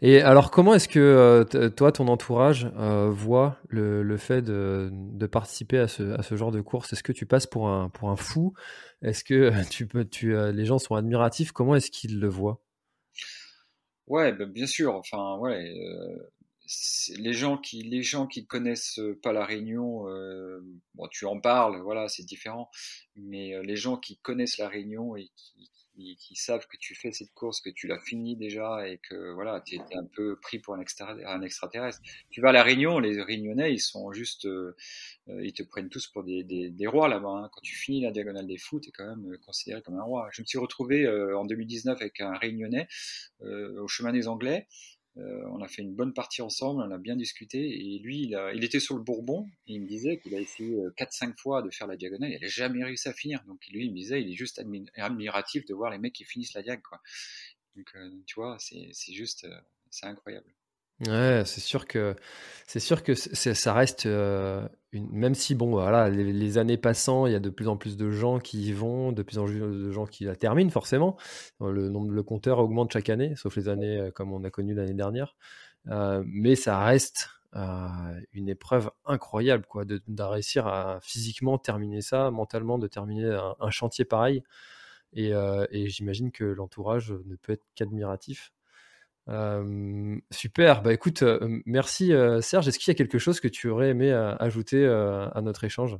Et 0.00 0.22
alors, 0.22 0.50
comment 0.50 0.72
est-ce 0.72 0.88
que 0.88 0.98
euh, 0.98 1.68
toi, 1.68 1.92
ton 1.92 2.08
entourage 2.08 2.72
euh, 2.78 3.10
voit 3.10 3.58
le, 3.68 4.16
fait 4.16 4.40
de, 4.40 4.90
participer 5.30 5.78
à 5.78 5.88
ce, 5.88 6.36
genre 6.36 6.50
de 6.50 6.62
course? 6.62 6.94
Est-ce 6.94 7.02
que 7.02 7.12
tu 7.12 7.26
passes 7.26 7.46
pour 7.46 7.68
un, 7.68 7.90
fou? 8.16 8.54
Est-ce 9.02 9.24
que 9.24 9.52
tu 9.70 9.86
peux, 9.86 10.06
tu, 10.06 10.34
euh, 10.34 10.52
les 10.52 10.64
gens 10.64 10.78
sont 10.78 10.94
admiratifs? 10.94 11.52
Comment 11.52 11.74
est-ce 11.74 11.90
qu'ils 11.90 12.18
le 12.18 12.28
voient? 12.28 12.62
Ouais, 14.06 14.32
ben, 14.32 14.48
bien 14.48 14.66
sûr. 14.66 14.94
Enfin, 14.94 15.36
ouais. 15.36 15.70
Les 17.16 17.32
gens 17.32 17.58
qui 17.58 17.82
les 17.82 18.02
gens 18.02 18.26
qui 18.26 18.46
connaissent 18.46 19.00
pas 19.22 19.32
la 19.32 19.44
Réunion, 19.44 20.04
bon, 20.94 21.08
tu 21.08 21.24
en 21.26 21.40
parles, 21.40 21.80
voilà, 21.82 22.08
c'est 22.08 22.24
différent. 22.24 22.70
Mais 23.16 23.54
les 23.62 23.76
gens 23.76 23.96
qui 23.96 24.18
connaissent 24.18 24.58
la 24.58 24.68
Réunion 24.68 25.16
et 25.16 25.30
qui, 25.36 25.70
qui, 26.18 26.36
savent 26.36 26.66
que 26.66 26.76
tu 26.76 26.94
fais 26.94 27.12
cette 27.12 27.32
course, 27.34 27.60
que 27.60 27.70
tu 27.70 27.86
l'as 27.86 27.98
fini 27.98 28.36
déjà 28.36 28.86
et 28.88 28.98
que 28.98 29.32
voilà, 29.32 29.60
tu 29.60 29.76
es 29.76 29.96
un 29.96 30.04
peu 30.04 30.38
pris 30.40 30.58
pour 30.58 30.74
un, 30.74 30.80
extraterrestre. 30.80 32.00
Tu 32.30 32.40
vas 32.40 32.50
à 32.50 32.52
la 32.52 32.62
Réunion, 32.62 32.98
les 32.98 33.20
Réunionnais, 33.20 33.72
ils 33.72 33.80
sont 33.80 34.12
juste, 34.12 34.46
euh, 34.46 34.76
euh, 35.28 35.44
ils 35.44 35.52
te 35.52 35.62
prennent 35.62 35.88
tous 35.88 36.06
pour 36.06 36.24
des, 36.24 36.44
des, 36.44 36.86
rois 36.86 37.08
là-bas. 37.08 37.28
Hein. 37.28 37.50
Quand 37.52 37.60
tu 37.62 37.74
finis 37.74 38.02
la 38.02 38.10
diagonale 38.10 38.46
des 38.46 38.58
fous, 38.58 38.80
tu 38.80 38.90
es 38.90 38.92
quand 38.92 39.06
même 39.06 39.32
euh, 39.32 39.38
considéré 39.38 39.82
comme 39.82 39.98
un 39.98 40.02
roi. 40.02 40.28
Je 40.32 40.42
me 40.42 40.46
suis 40.46 40.58
retrouvé 40.58 41.08
en 41.08 41.44
2019 41.44 42.00
avec 42.00 42.20
un 42.20 42.36
Réunionnais 42.36 42.88
au 43.40 43.88
chemin 43.88 44.12
des 44.12 44.28
Anglais. 44.28 44.66
Euh, 45.18 45.42
on 45.50 45.60
a 45.62 45.68
fait 45.68 45.82
une 45.82 45.94
bonne 45.94 46.12
partie 46.12 46.42
ensemble, 46.42 46.82
on 46.82 46.90
a 46.90 46.98
bien 46.98 47.16
discuté. 47.16 47.58
Et 47.58 47.98
lui, 47.98 48.30
il, 48.54 48.64
était 48.64 48.80
sur 48.80 48.96
le 48.96 49.02
Bourbon. 49.02 49.48
Et 49.66 49.74
il 49.74 49.82
me 49.82 49.86
disait 49.86 50.18
qu'il 50.18 50.34
a 50.34 50.40
essayé 50.40 50.76
4-5 50.96 51.30
euh, 51.30 51.32
fois 51.36 51.62
de 51.62 51.70
faire 51.70 51.86
la 51.86 51.96
diagonale. 51.96 52.32
Il 52.32 52.40
n'a 52.40 52.48
jamais 52.48 52.84
réussi 52.84 53.08
à 53.08 53.12
finir. 53.12 53.42
Donc 53.46 53.66
lui, 53.68 53.86
il 53.86 53.90
me 53.90 53.96
disait, 53.96 54.22
il 54.22 54.30
est 54.30 54.36
juste 54.36 54.62
admiratif 54.96 55.66
de 55.66 55.74
voir 55.74 55.90
les 55.90 55.98
mecs 55.98 56.12
qui 56.12 56.24
finissent 56.24 56.54
la 56.54 56.62
diag. 56.62 56.80
Donc 57.76 57.90
euh, 57.96 58.10
tu 58.26 58.36
vois, 58.36 58.56
c'est 58.58 59.12
juste, 59.12 59.46
c'est 59.90 60.06
incroyable. 60.06 60.52
Ouais, 61.06 61.44
c'est 61.46 61.60
sûr 61.60 61.86
que 61.86 62.16
ça 63.14 63.72
reste 63.72 64.04
une, 64.06 64.68
même 65.10 65.34
si 65.34 65.54
bon 65.54 65.70
voilà 65.70 66.08
les, 66.10 66.58
années 66.58 66.76
passant, 66.76 67.26
il 67.26 67.32
y 67.32 67.36
a 67.36 67.40
de 67.40 67.50
plus 67.50 67.68
en 67.68 67.76
plus 67.76 67.96
de 67.96 68.10
gens 68.10 68.40
qui 68.40 68.62
y 68.62 68.72
vont, 68.72 69.12
de 69.12 69.22
plus 69.22 69.38
en 69.38 69.44
plus 69.44 69.60
de 69.60 69.92
gens 69.92 70.06
qui 70.06 70.24
la 70.24 70.34
terminent 70.34 70.70
forcément. 70.70 71.16
Le 71.60 71.88
nombre 71.88 72.12
de 72.12 72.20
compteur 72.20 72.58
augmente 72.58 72.92
chaque 72.92 73.10
année, 73.10 73.34
sauf 73.36 73.56
les 73.56 73.68
années 73.68 74.10
comme 74.14 74.32
on 74.32 74.42
a 74.42 74.50
connu 74.50 74.74
l'année 74.74 74.94
dernière. 74.94 75.36
mais 75.86 76.56
ça 76.56 76.80
reste 76.84 77.28
une 78.32 78.48
épreuve 78.48 78.90
incroyable 79.04 79.66
quoi 79.66 79.84
de, 79.84 80.02
réussir 80.22 80.66
à 80.66 80.98
physiquement 81.00 81.58
terminer 81.58 82.02
ça, 82.02 82.30
mentalement 82.32 82.78
de 82.78 82.88
terminer 82.88 83.38
un, 83.60 83.70
chantier 83.70 84.04
pareil. 84.04 84.42
Et 85.12 85.32
j'imagine 85.88 86.32
que 86.32 86.44
l'entourage 86.44 87.12
ne 87.24 87.36
peut 87.36 87.52
être 87.52 87.64
qu'admiratif 87.76 88.52
super, 90.30 90.82
bah 90.82 90.92
écoute, 90.92 91.22
merci 91.66 92.12
Serge. 92.40 92.68
Est-ce 92.68 92.78
qu'il 92.78 92.90
y 92.90 92.94
a 92.94 92.98
quelque 92.98 93.18
chose 93.18 93.40
que 93.40 93.48
tu 93.48 93.68
aurais 93.68 93.90
aimé 93.90 94.12
ajouter 94.12 94.86
à 94.86 95.40
notre 95.42 95.64
échange? 95.64 95.96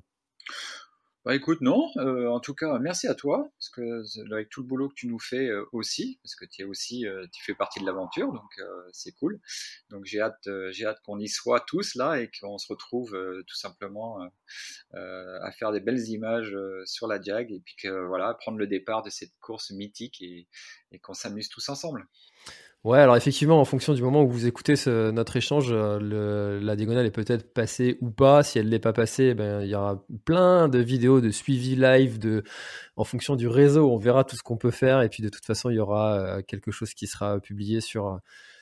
Bah 1.25 1.35
écoute, 1.35 1.61
non. 1.61 1.91
en 1.97 2.41
tout 2.41 2.55
cas, 2.55 2.79
merci 2.79 3.07
à 3.07 3.15
toi, 3.15 3.51
parce 3.59 3.69
que 3.69 4.33
avec 4.33 4.49
tout 4.49 4.63
le 4.63 4.67
boulot 4.67 4.89
que 4.89 4.95
tu 4.95 5.09
nous 5.09 5.19
fais 5.19 5.51
aussi, 5.73 6.19
parce 6.23 6.35
que 6.35 6.47
tu 6.47 6.63
es 6.63 6.65
aussi, 6.65 7.05
tu 7.33 7.45
fais 7.45 7.55
partie 7.55 7.81
de 7.81 7.85
l'aventure, 7.85 8.33
donc 8.33 8.51
c'est 8.93 9.13
cool. 9.13 9.39
Donc 9.91 10.07
j'ai 10.07 10.23
hâte, 10.23 10.49
j'ai 10.71 10.87
hâte 10.87 11.01
qu'on 11.05 11.19
y 11.19 11.29
soit 11.29 11.61
tous 11.67 11.97
là 11.97 12.19
et 12.19 12.31
qu'on 12.41 12.57
se 12.57 12.73
retrouve 12.73 13.15
tout 13.47 13.57
simplement 13.57 14.21
à 14.95 15.53
faire 15.53 15.71
des 15.71 15.81
belles 15.81 16.09
images 16.09 16.57
sur 16.87 17.07
la 17.07 17.19
Diag 17.19 17.53
et 17.53 17.61
puis 17.61 17.75
que 17.83 18.07
voilà, 18.07 18.33
prendre 18.33 18.57
le 18.57 18.67
départ 18.67 19.03
de 19.03 19.11
cette 19.11 19.37
course 19.39 19.71
mythique 19.71 20.23
et 20.23 20.49
qu'on 21.03 21.15
s'amuse 21.15 21.51
tous 21.51 21.69
ensemble. 21.69 22.07
Ouais, 22.89 23.01
alors 23.01 23.19
effectivement, 23.19 23.61
en 23.61 23.67
fonction 23.67 23.93
du 23.93 24.01
moment 24.01 24.23
où 24.23 24.31
vous 24.31 24.47
écoutez 24.47 24.73
notre 24.87 25.37
échange, 25.37 25.69
euh, 25.73 26.59
la 26.59 26.75
diagonale 26.75 27.05
est 27.05 27.11
peut-être 27.11 27.53
passée 27.53 27.99
ou 28.01 28.11
pas. 28.11 28.43
Si 28.43 28.59
elle 28.59 28.65
ne 28.65 28.71
l'est 28.71 28.79
pas 28.79 28.95
passée, 28.95 29.35
ben, 29.35 29.61
il 29.61 29.69
y 29.69 29.75
aura 29.75 30.03
plein 30.25 30.69
de 30.69 30.79
vidéos 30.79 31.21
de 31.21 31.29
suivi 31.29 31.77
live 31.77 32.19
de, 32.19 32.45
en 32.97 33.05
fonction 33.05 33.37
du 33.37 33.47
réseau. 33.47 33.93
On 33.93 33.99
verra 33.99 34.25
tout 34.25 34.37
ce 34.37 34.43
qu'on 34.43 34.57
peut 34.57 34.71
faire. 34.71 35.03
Et 35.03 35.11
puis 35.11 35.23
de 35.23 35.29
toute 35.29 35.45
façon, 35.45 35.69
il 35.69 35.77
y 35.77 35.79
aura 35.81 36.19
euh, 36.19 36.41
quelque 36.41 36.71
chose 36.71 36.95
qui 36.95 37.07
sera 37.07 37.41
publié 37.41 37.83
sur, 37.83 38.21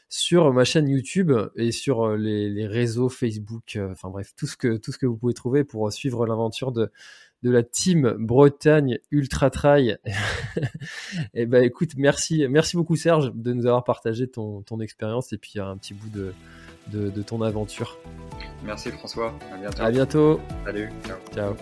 sur 0.08 0.52
ma 0.52 0.64
chaîne 0.64 0.88
YouTube 0.88 1.30
et 1.54 1.70
sur 1.70 2.08
euh, 2.08 2.16
les, 2.16 2.66
réseaux 2.66 3.08
Facebook. 3.08 3.78
Enfin 3.92 4.10
bref, 4.10 4.32
tout 4.36 4.48
ce, 4.48 4.56
que, 4.56 4.76
tout 4.76 4.90
ce 4.90 4.98
que 4.98 5.06
vous 5.06 5.16
pouvez 5.16 5.34
trouver 5.34 5.62
pour 5.62 5.92
suivre 5.92 6.26
l'aventure 6.26 6.72
de, 6.72 6.90
de 7.46 7.52
la 7.52 7.62
team 7.62 8.16
Bretagne 8.18 8.98
Ultra 9.12 9.50
Trail. 9.50 9.98
et 10.56 10.60
eh 11.34 11.46
ben 11.46 11.62
écoute, 11.62 11.90
merci, 11.96 12.44
merci 12.50 12.76
beaucoup 12.76 12.96
Serge 12.96 13.32
de 13.32 13.52
nous 13.52 13.66
avoir 13.66 13.84
partagé 13.84 14.26
ton, 14.26 14.62
ton 14.62 14.80
expérience 14.80 15.32
et 15.32 15.38
puis 15.38 15.60
un 15.60 15.76
petit 15.76 15.94
bout 15.94 16.08
de, 16.08 16.32
de, 16.92 17.22
ton 17.22 17.42
aventure. 17.42 17.98
Merci 18.64 18.90
François, 18.90 19.32
à 19.54 19.58
bientôt. 19.58 19.82
À 19.82 19.90
bientôt. 19.92 20.40
Salut, 20.64 20.88
ciao. 21.06 21.16
Ciao. 21.32 21.54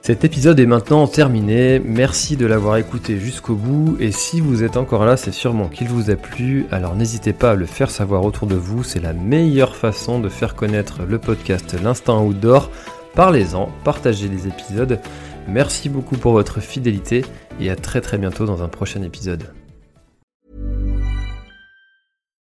Cet 0.00 0.24
épisode 0.24 0.60
est 0.60 0.66
maintenant 0.66 1.06
terminé, 1.08 1.80
merci 1.80 2.36
de 2.36 2.46
l'avoir 2.46 2.76
écouté 2.76 3.18
jusqu'au 3.18 3.54
bout 3.54 3.96
et 4.00 4.12
si 4.12 4.40
vous 4.40 4.62
êtes 4.62 4.76
encore 4.76 5.04
là 5.04 5.16
c'est 5.16 5.32
sûrement 5.32 5.68
qu'il 5.68 5.88
vous 5.88 6.10
a 6.10 6.16
plu, 6.16 6.66
alors 6.70 6.94
n'hésitez 6.94 7.32
pas 7.32 7.50
à 7.50 7.54
le 7.54 7.66
faire 7.66 7.90
savoir 7.90 8.24
autour 8.24 8.46
de 8.46 8.54
vous, 8.54 8.82
c'est 8.82 9.00
la 9.00 9.12
meilleure 9.12 9.76
façon 9.76 10.20
de 10.20 10.28
faire 10.28 10.54
connaître 10.54 11.02
le 11.06 11.18
podcast 11.18 11.76
L'Instant 11.82 12.24
Outdoor 12.24 12.70
Parlez-en, 13.14 13.70
partagez 13.84 14.28
les 14.28 14.46
épisodes. 14.46 15.00
Merci 15.48 15.88
beaucoup 15.88 16.16
pour 16.16 16.32
votre 16.32 16.60
fidélité 16.60 17.24
et 17.60 17.70
à 17.70 17.76
très 17.76 18.00
très 18.00 18.18
bientôt 18.18 18.46
dans 18.46 18.62
un 18.62 18.68
prochain 18.68 19.02
épisode. 19.02 19.52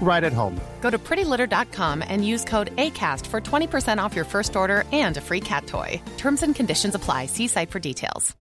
right 0.00 0.24
at 0.24 0.32
home. 0.32 0.58
Go 0.80 0.90
to 0.90 0.98
prettylitter.com 0.98 2.02
and 2.08 2.26
use 2.26 2.44
code 2.44 2.74
ACAST 2.76 3.26
for 3.26 3.40
20% 3.40 4.02
off 4.02 4.16
your 4.16 4.24
first 4.24 4.56
order 4.56 4.84
and 4.92 5.18
a 5.18 5.20
free 5.20 5.40
cat 5.40 5.66
toy. 5.66 6.00
Terms 6.16 6.42
and 6.42 6.54
conditions 6.54 6.94
apply. 6.94 7.26
See 7.26 7.48
site 7.48 7.70
for 7.70 7.80
details. 7.80 8.34